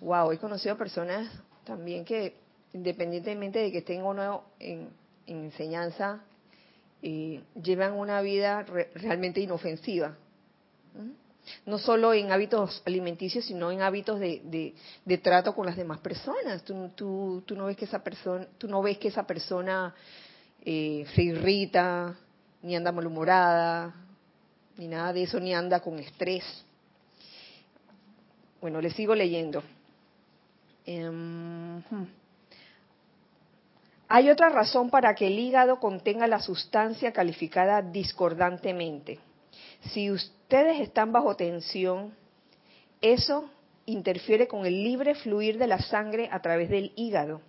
[0.00, 1.30] wow, he conocido personas
[1.64, 2.34] también que
[2.72, 4.88] independientemente de que estén o no en,
[5.26, 6.22] en enseñanza,
[7.02, 10.16] eh, llevan una vida re- realmente inofensiva.
[10.94, 11.10] ¿Mm?
[11.70, 16.00] No solo en hábitos alimenticios, sino en hábitos de, de- de trato con las demás
[16.00, 16.64] personas.
[16.64, 19.94] Tú, tú, tú no ves que esa persona, tú no ves que esa persona
[20.64, 22.16] eh, se irrita,
[22.62, 23.94] ni anda malhumorada,
[24.76, 26.44] ni nada de eso, ni anda con estrés.
[28.60, 29.62] Bueno, le sigo leyendo.
[30.86, 32.06] Em, hmm.
[34.08, 39.18] Hay otra razón para que el hígado contenga la sustancia calificada discordantemente.
[39.92, 42.14] Si ustedes están bajo tensión,
[43.00, 43.50] eso
[43.86, 47.40] interfiere con el libre fluir de la sangre a través del hígado.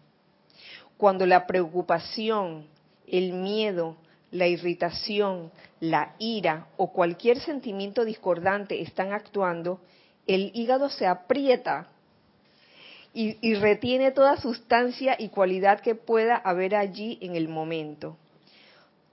[0.98, 2.68] Cuando la preocupación,
[3.08, 3.98] el miedo,
[4.32, 9.80] la irritación, la ira o cualquier sentimiento discordante están actuando,
[10.28, 11.88] el hígado se aprieta
[13.14, 18.18] y, retiene toda sustancia y cualidad que pueda haber allí en el momento.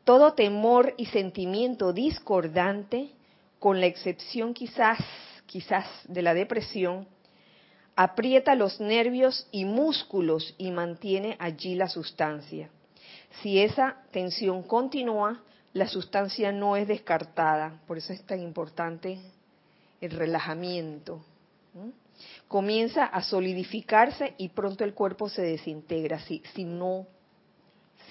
[0.03, 3.11] Todo temor y sentimiento discordante,
[3.61, 4.99] con la excepción quizás,
[5.47, 7.07] quizás de la depresión,
[7.95, 12.70] aprieta los nervios y músculos y mantiene allí la sustancia.
[13.40, 17.80] Si esa tensión continúa, la sustancia no es descartada.
[17.86, 19.18] Por eso es tan importante
[20.00, 21.24] el relajamiento.
[22.48, 27.06] Comienza a solidificarse y pronto el cuerpo se desintegra si, si no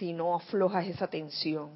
[0.02, 1.70] si no aflojas esa tensión.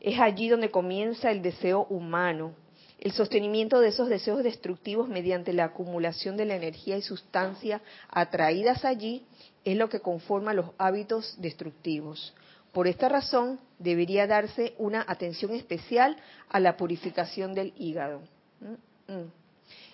[0.00, 2.54] Es allí donde comienza el deseo humano,
[3.00, 8.84] el sostenimiento de esos deseos destructivos mediante la acumulación de la energía y sustancia atraídas
[8.84, 9.24] allí
[9.64, 12.34] es lo que conforma los hábitos destructivos.
[12.72, 16.16] Por esta razón debería darse una atención especial
[16.48, 18.20] a la purificación del hígado.
[18.60, 19.32] Mm, mm.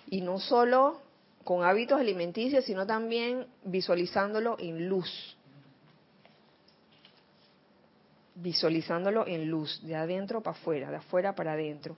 [0.09, 1.01] Y no solo
[1.43, 5.35] con hábitos alimenticios, sino también visualizándolo en luz.
[8.35, 11.95] Visualizándolo en luz, de adentro para afuera, de afuera para adentro.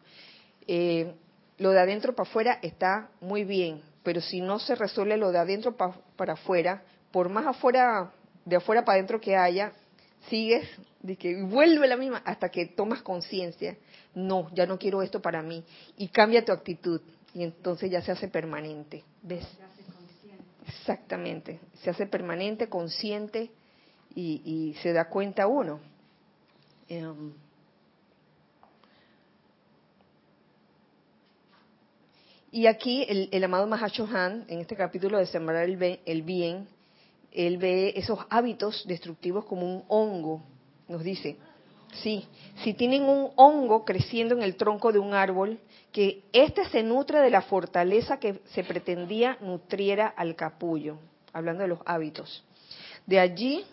[0.67, 1.13] Eh,
[1.57, 5.39] lo de adentro para afuera está muy bien, pero si no se resuelve lo de
[5.39, 8.13] adentro pa- para afuera, por más afuera,
[8.45, 9.73] de afuera para adentro que haya,
[10.28, 10.67] sigues,
[11.01, 13.78] de que vuelve la misma, hasta que tomas conciencia,
[14.13, 15.63] no, ya no quiero esto para mí,
[15.97, 17.01] y cambia tu actitud,
[17.34, 19.47] y entonces ya se hace permanente, ¿ves?
[20.67, 23.51] Exactamente, se hace permanente, consciente,
[24.15, 25.80] y, y se da cuenta uno.
[26.88, 27.32] Em,
[32.51, 36.67] Y aquí el, el amado Mahashohan, en este capítulo de Sembrar el, el Bien,
[37.32, 40.41] él ve esos hábitos destructivos como un hongo.
[40.88, 41.38] Nos dice,
[42.01, 42.25] sí,
[42.63, 45.59] si tienen un hongo creciendo en el tronco de un árbol,
[45.91, 50.97] que éste se nutre de la fortaleza que se pretendía nutriera al capullo,
[51.34, 52.43] hablando de los hábitos.
[53.05, 53.65] De allí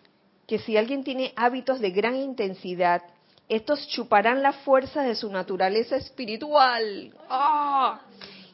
[0.47, 3.03] que si alguien tiene hábitos de gran intensidad,
[3.49, 7.15] estos chuparán la fuerza de su naturaleza espiritual.
[7.29, 8.01] ¡Ah!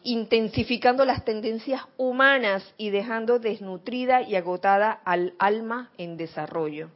[0.04, 6.90] Intensificando las tendencias humanas y dejando desnutrida y agotada al alma en desarrollo.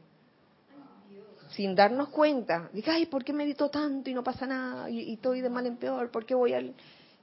[1.51, 4.89] Sin darnos cuenta, diga, ay, ¿por qué medito tanto y no pasa nada?
[4.89, 6.73] Y, y estoy de mal en peor, ¿por qué voy al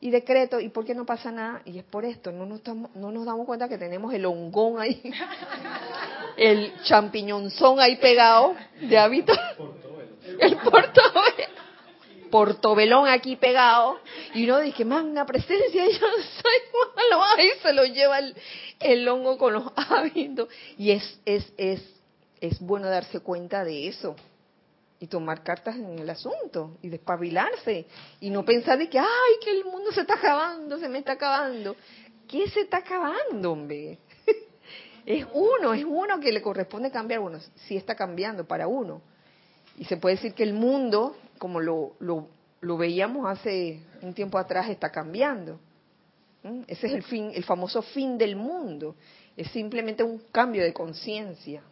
[0.01, 1.63] y decreto y por qué no pasa nada?
[1.65, 4.81] Y es por esto, no nos, estamos- no nos damos cuenta que tenemos el hongón
[4.81, 5.01] ahí,
[6.37, 9.33] el champiñonzón ahí pegado de hábito,
[10.41, 11.34] el portobelo
[12.35, 14.01] portobelón aquí pegado
[14.35, 18.35] y uno dice magna presencia yo soy malo ahí se lo lleva el,
[18.81, 21.81] el hongo con los hábitos y es es es
[22.41, 24.17] es bueno darse cuenta de eso
[24.99, 27.87] y tomar cartas en el asunto y despabilarse
[28.19, 31.13] y no pensar de que, ay, que el mundo se está acabando, se me está
[31.13, 31.77] acabando.
[32.27, 33.99] ¿Qué se está acabando, hombre?
[35.07, 37.21] es uno, es uno que le corresponde cambiar.
[37.21, 39.03] Bueno, sí está cambiando para uno.
[39.77, 42.27] Y se puede decir que el mundo, como lo, lo,
[42.63, 45.61] lo veíamos hace un tiempo atrás, está cambiando.
[46.43, 46.63] ¿Mm?
[46.67, 48.97] Ese es el fin, el famoso fin del mundo.
[49.37, 51.63] Es simplemente un cambio de conciencia.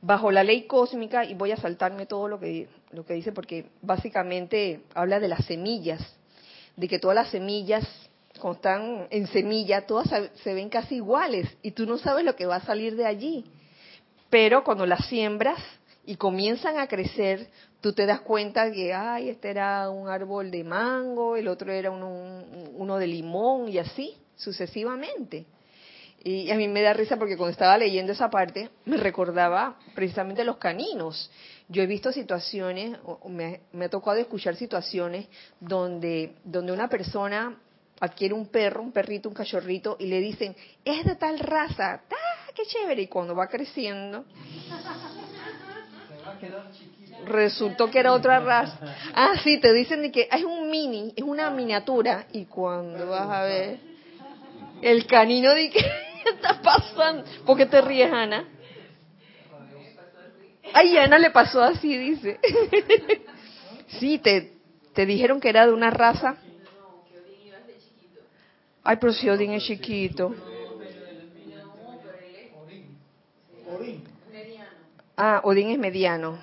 [0.00, 3.66] bajo la ley cósmica, y voy a saltarme todo lo que, lo que dice porque
[3.82, 6.00] básicamente habla de las semillas,
[6.76, 7.84] de que todas las semillas,
[8.38, 12.46] cuando están en semilla, todas se ven casi iguales y tú no sabes lo que
[12.46, 13.44] va a salir de allí.
[14.34, 15.60] Pero cuando las siembras
[16.04, 17.46] y comienzan a crecer,
[17.80, 21.92] tú te das cuenta que, ay, este era un árbol de mango, el otro era
[21.92, 25.46] uno, uno de limón y así sucesivamente.
[26.24, 30.42] Y a mí me da risa porque cuando estaba leyendo esa parte me recordaba precisamente
[30.42, 31.30] los caninos.
[31.68, 35.28] Yo he visto situaciones, me, me ha tocado escuchar situaciones
[35.60, 37.56] donde, donde una persona
[38.00, 42.50] adquiere un perro, un perrito, un cachorrito y le dicen, es de tal raza, ¡ah,
[42.54, 43.02] qué chévere!
[43.02, 44.24] Y cuando va creciendo,
[47.26, 48.78] resultó que era otra raza.
[49.14, 53.42] Ah, sí, te dicen que es un mini, es una miniatura y cuando vas a
[53.44, 53.78] ver
[54.82, 55.84] el canino de que
[56.24, 57.24] ¿Qué está pasando?
[57.44, 58.44] ¿Por qué te ríes, Ana?
[60.72, 62.40] Ay, Ana le pasó así, dice.
[64.00, 64.50] Sí, te,
[64.92, 66.36] te dijeron que era de una raza.
[68.84, 70.34] Ay, pero si Odín es chiquito.
[75.16, 76.38] Ah, Odín es mediano.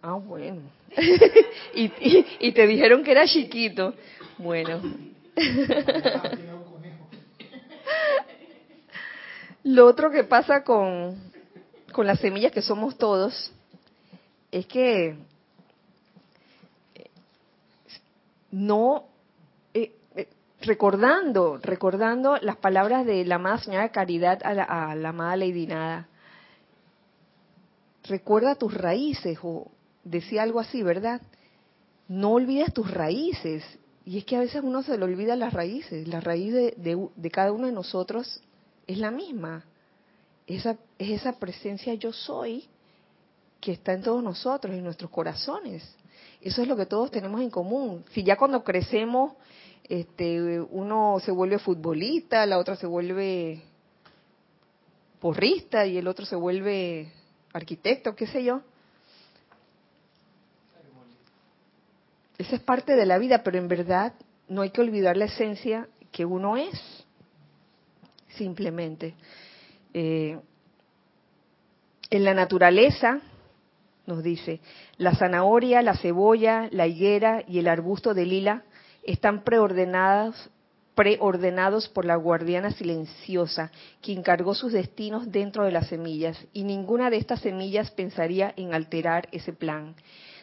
[0.00, 0.62] Ah, bueno.
[1.74, 3.92] y, y, y te dijeron que era chiquito.
[4.38, 4.80] Bueno.
[9.64, 11.18] Lo otro que pasa con,
[11.92, 13.52] con las semillas que somos todos
[14.52, 15.16] es que
[18.50, 19.09] no
[20.60, 25.66] recordando recordando las palabras de la amada señora Caridad a la, a la amada Lady
[25.66, 26.08] Nada
[28.04, 29.70] recuerda tus raíces o
[30.04, 31.20] decía algo así verdad
[32.08, 33.64] no olvides tus raíces
[34.04, 37.08] y es que a veces uno se le olvida las raíces la raíz de, de,
[37.14, 38.42] de cada uno de nosotros
[38.90, 39.64] es la misma.
[40.46, 42.64] Esa, es esa presencia yo soy
[43.60, 45.82] que está en todos nosotros, en nuestros corazones.
[46.40, 48.04] Eso es lo que todos tenemos en común.
[48.12, 49.34] Si ya cuando crecemos,
[49.84, 53.62] este, uno se vuelve futbolista, la otra se vuelve
[55.20, 57.12] porrista y el otro se vuelve
[57.52, 58.62] arquitecto, qué sé yo.
[62.38, 64.14] Esa es parte de la vida, pero en verdad
[64.48, 67.04] no hay que olvidar la esencia que uno es
[68.28, 69.14] simplemente.
[69.92, 70.38] Eh,
[72.08, 73.20] en la naturaleza,
[74.06, 74.60] nos dice,
[74.96, 78.64] la zanahoria, la cebolla, la higuera y el arbusto de lila
[79.02, 80.50] están preordenados,
[81.94, 83.70] por la guardiana silenciosa,
[84.02, 88.74] quien cargó sus destinos dentro de las semillas, y ninguna de estas semillas pensaría en
[88.74, 89.94] alterar ese plan.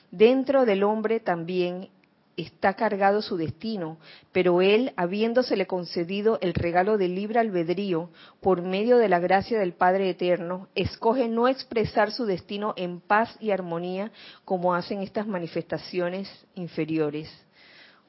[0.09, 1.89] Dentro del hombre también
[2.37, 3.97] está cargado su destino,
[4.31, 8.09] pero él, habiéndosele concedido el regalo del libre albedrío
[8.41, 13.35] por medio de la gracia del Padre Eterno, escoge no expresar su destino en paz
[13.39, 14.11] y armonía
[14.45, 17.46] como hacen estas manifestaciones inferiores.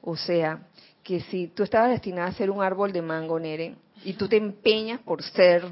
[0.01, 0.61] O sea,
[1.03, 4.37] que si tú estabas destinada a ser un árbol de mango, Nere, y tú te
[4.37, 5.65] empeñas por ser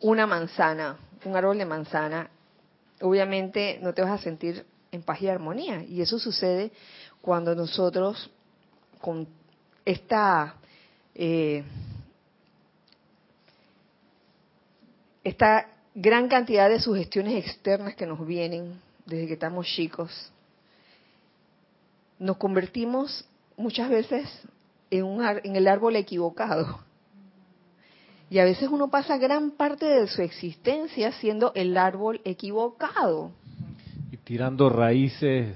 [0.00, 2.30] una manzana, un árbol de manzana,
[3.00, 5.82] obviamente no te vas a sentir en paz y armonía.
[5.82, 6.72] Y eso sucede
[7.20, 8.30] cuando nosotros,
[9.00, 9.26] con
[9.84, 10.56] esta,
[11.14, 11.64] eh,
[15.22, 20.32] esta gran cantidad de sugestiones externas que nos vienen desde que estamos chicos,
[22.18, 23.24] nos convertimos
[23.56, 24.28] muchas veces
[24.90, 26.80] en, un, en el árbol equivocado.
[28.30, 33.32] Y a veces uno pasa gran parte de su existencia siendo el árbol equivocado.
[34.24, 35.54] Tirando raíces,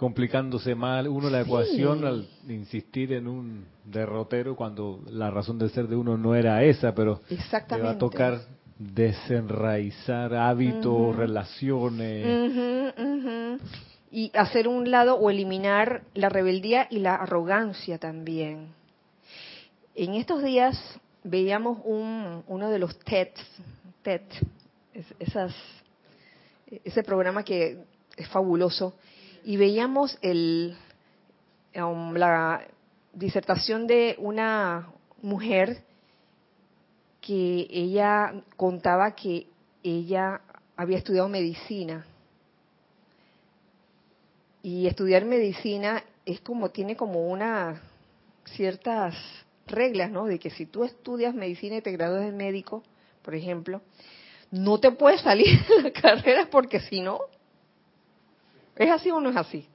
[0.00, 1.08] complicándose mal.
[1.08, 6.16] Uno la ecuación al insistir en un derrotero cuando la razón de ser de uno
[6.16, 8.40] no era esa, pero le va a tocar
[8.78, 12.94] desenraizar hábitos, relaciones.
[14.10, 18.74] Y hacer un lado o eliminar la rebeldía y la arrogancia también.
[19.94, 20.76] En estos días
[21.22, 23.40] veíamos un, uno de los TEDs,
[24.02, 24.22] TED,
[25.18, 25.54] esas,
[26.84, 27.84] ese programa que
[28.16, 28.94] es fabuloso.
[29.44, 30.76] Y veíamos el,
[31.76, 32.66] um, la
[33.12, 34.88] disertación de una
[35.22, 35.82] mujer
[37.20, 39.46] que ella contaba que
[39.82, 40.40] ella
[40.76, 42.06] había estudiado medicina.
[44.62, 47.80] Y estudiar medicina es como, tiene como una
[48.44, 49.14] ciertas
[49.66, 50.26] reglas, ¿no?
[50.26, 52.82] De que si tú estudias medicina y te gradúas de médico,
[53.22, 53.80] por ejemplo,
[54.50, 57.20] no te puedes salir de la carrera porque si no,
[58.76, 59.66] ¿es así o no es así?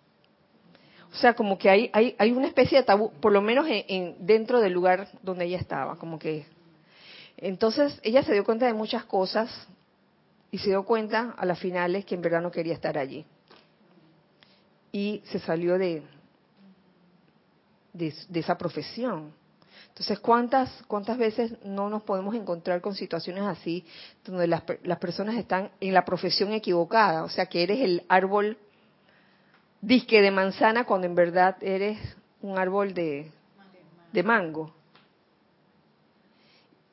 [1.12, 4.16] O sea, como que hay, hay, hay una especie de tabú, por lo menos en,
[4.20, 6.46] dentro del lugar donde ella estaba, como que...
[7.38, 9.50] Entonces, ella se dio cuenta de muchas cosas
[10.52, 13.26] y se dio cuenta a las finales que en verdad no quería estar allí.
[14.96, 16.04] Y se salió de,
[17.92, 19.34] de, esa profesión.
[19.90, 23.84] Entonces, ¿cuántas, ¿cuántas veces no nos podemos encontrar con situaciones así,
[24.24, 27.26] donde las, las personas están en la profesión equivocada?
[27.26, 28.58] O sea, que eres el árbol
[29.82, 32.00] disque de manzana cuando en verdad eres
[32.42, 33.30] un árbol de,
[34.14, 34.74] de mango.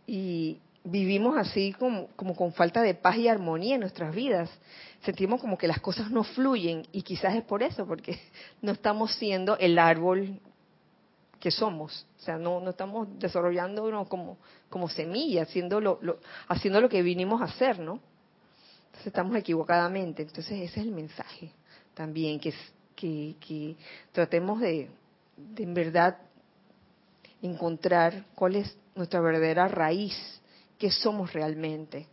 [0.09, 4.51] Y vivimos así como, como con falta de paz y armonía en nuestras vidas.
[5.05, 8.19] Sentimos como que las cosas no fluyen y quizás es por eso, porque
[8.63, 10.41] no estamos siendo el árbol
[11.41, 12.07] que somos.
[12.19, 14.39] O sea, no, no estamos desarrollándonos como,
[14.71, 15.99] como semilla, haciendo lo,
[16.49, 18.01] haciendo lo que vinimos a hacer, ¿no?
[18.87, 20.23] Entonces estamos equivocadamente.
[20.23, 21.51] Entonces ese es el mensaje
[21.95, 22.55] también, que,
[22.95, 23.77] que, que
[24.13, 24.89] tratemos de,
[25.37, 26.19] de en verdad
[27.43, 30.42] encontrar cuál es nuestra verdadera raíz,
[30.83, 32.09] qué somos realmente.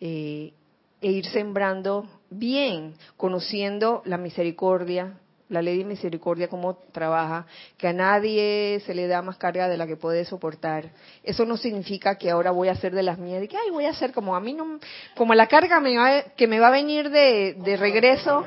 [0.00, 0.52] Eh,
[1.00, 7.46] e ir sembrando bien, conociendo la misericordia, la ley de misericordia, cómo trabaja,
[7.78, 10.90] que a nadie se le da más carga de la que puede soportar.
[11.22, 13.84] Eso no significa que ahora voy a hacer de las mías, de que, ay, voy
[13.84, 14.80] a hacer como a mí no,
[15.14, 18.44] como la carga me va, que me va a venir de regreso,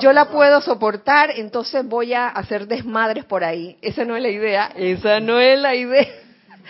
[0.00, 3.78] yo la puedo soportar, entonces voy a hacer desmadres por ahí.
[3.80, 6.08] Esa no es la idea, esa no es la idea.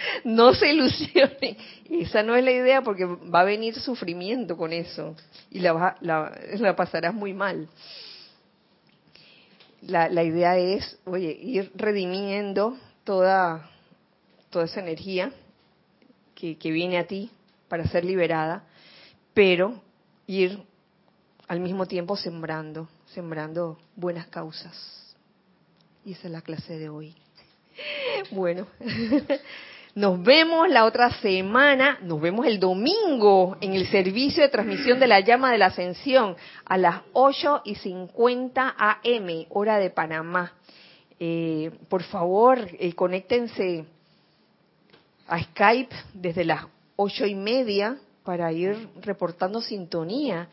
[0.24, 1.56] No se ilusione,
[1.90, 5.16] esa no es la idea porque va a venir sufrimiento con eso
[5.50, 7.68] y la, la, pasarás muy mal
[9.82, 13.70] la, la idea es, oye, ir redimiendo toda,
[14.50, 15.32] toda esa energía
[16.34, 17.30] que, que viene a ti
[17.68, 18.64] para ser liberada,
[19.32, 19.80] pero
[20.26, 20.62] ir
[21.48, 25.16] al mismo tiempo sembrando, sembrando buenas causas.
[26.04, 27.14] Y esa es la clase de hoy.
[28.32, 28.66] Bueno,
[30.00, 35.06] Nos vemos la otra semana, nos vemos el domingo en el servicio de transmisión de
[35.06, 40.54] la llama de la ascensión a las 8 y 50 AM, hora de Panamá.
[41.18, 43.84] Eh, por favor, eh, conéctense
[45.28, 46.64] a Skype desde las
[46.96, 50.48] ocho y media para ir reportando sintonía.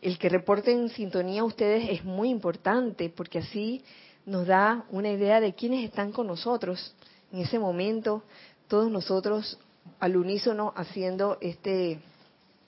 [0.00, 3.82] El que reporten sintonía a ustedes es muy importante porque así
[4.26, 6.94] nos da una idea de quiénes están con nosotros
[7.32, 8.22] en ese momento
[8.68, 9.58] todos nosotros
[10.00, 12.00] al unísono haciendo este,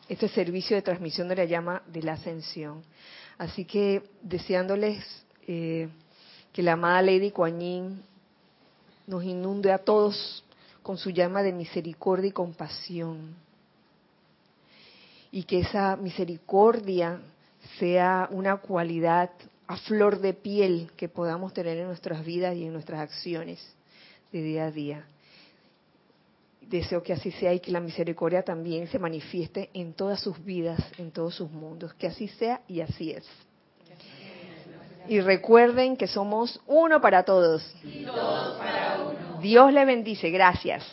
[0.08, 2.82] este servicio de transmisión de la llama de la ascensión.
[3.38, 5.04] Así que deseándoles
[5.46, 5.88] eh,
[6.52, 8.02] que la amada Lady Kuan
[9.06, 10.44] nos inunde a todos
[10.82, 13.36] con su llama de misericordia y compasión.
[15.30, 17.20] Y que esa misericordia
[17.78, 19.30] sea una cualidad
[19.66, 23.60] a flor de piel que podamos tener en nuestras vidas y en nuestras acciones
[24.32, 25.04] de día a día.
[26.68, 30.78] Deseo que así sea y que la misericordia también se manifieste en todas sus vidas,
[30.98, 31.94] en todos sus mundos.
[31.94, 33.24] Que así sea y así es.
[35.08, 37.74] Y recuerden que somos uno para todos.
[39.40, 40.28] Dios le bendice.
[40.30, 40.84] Gracias.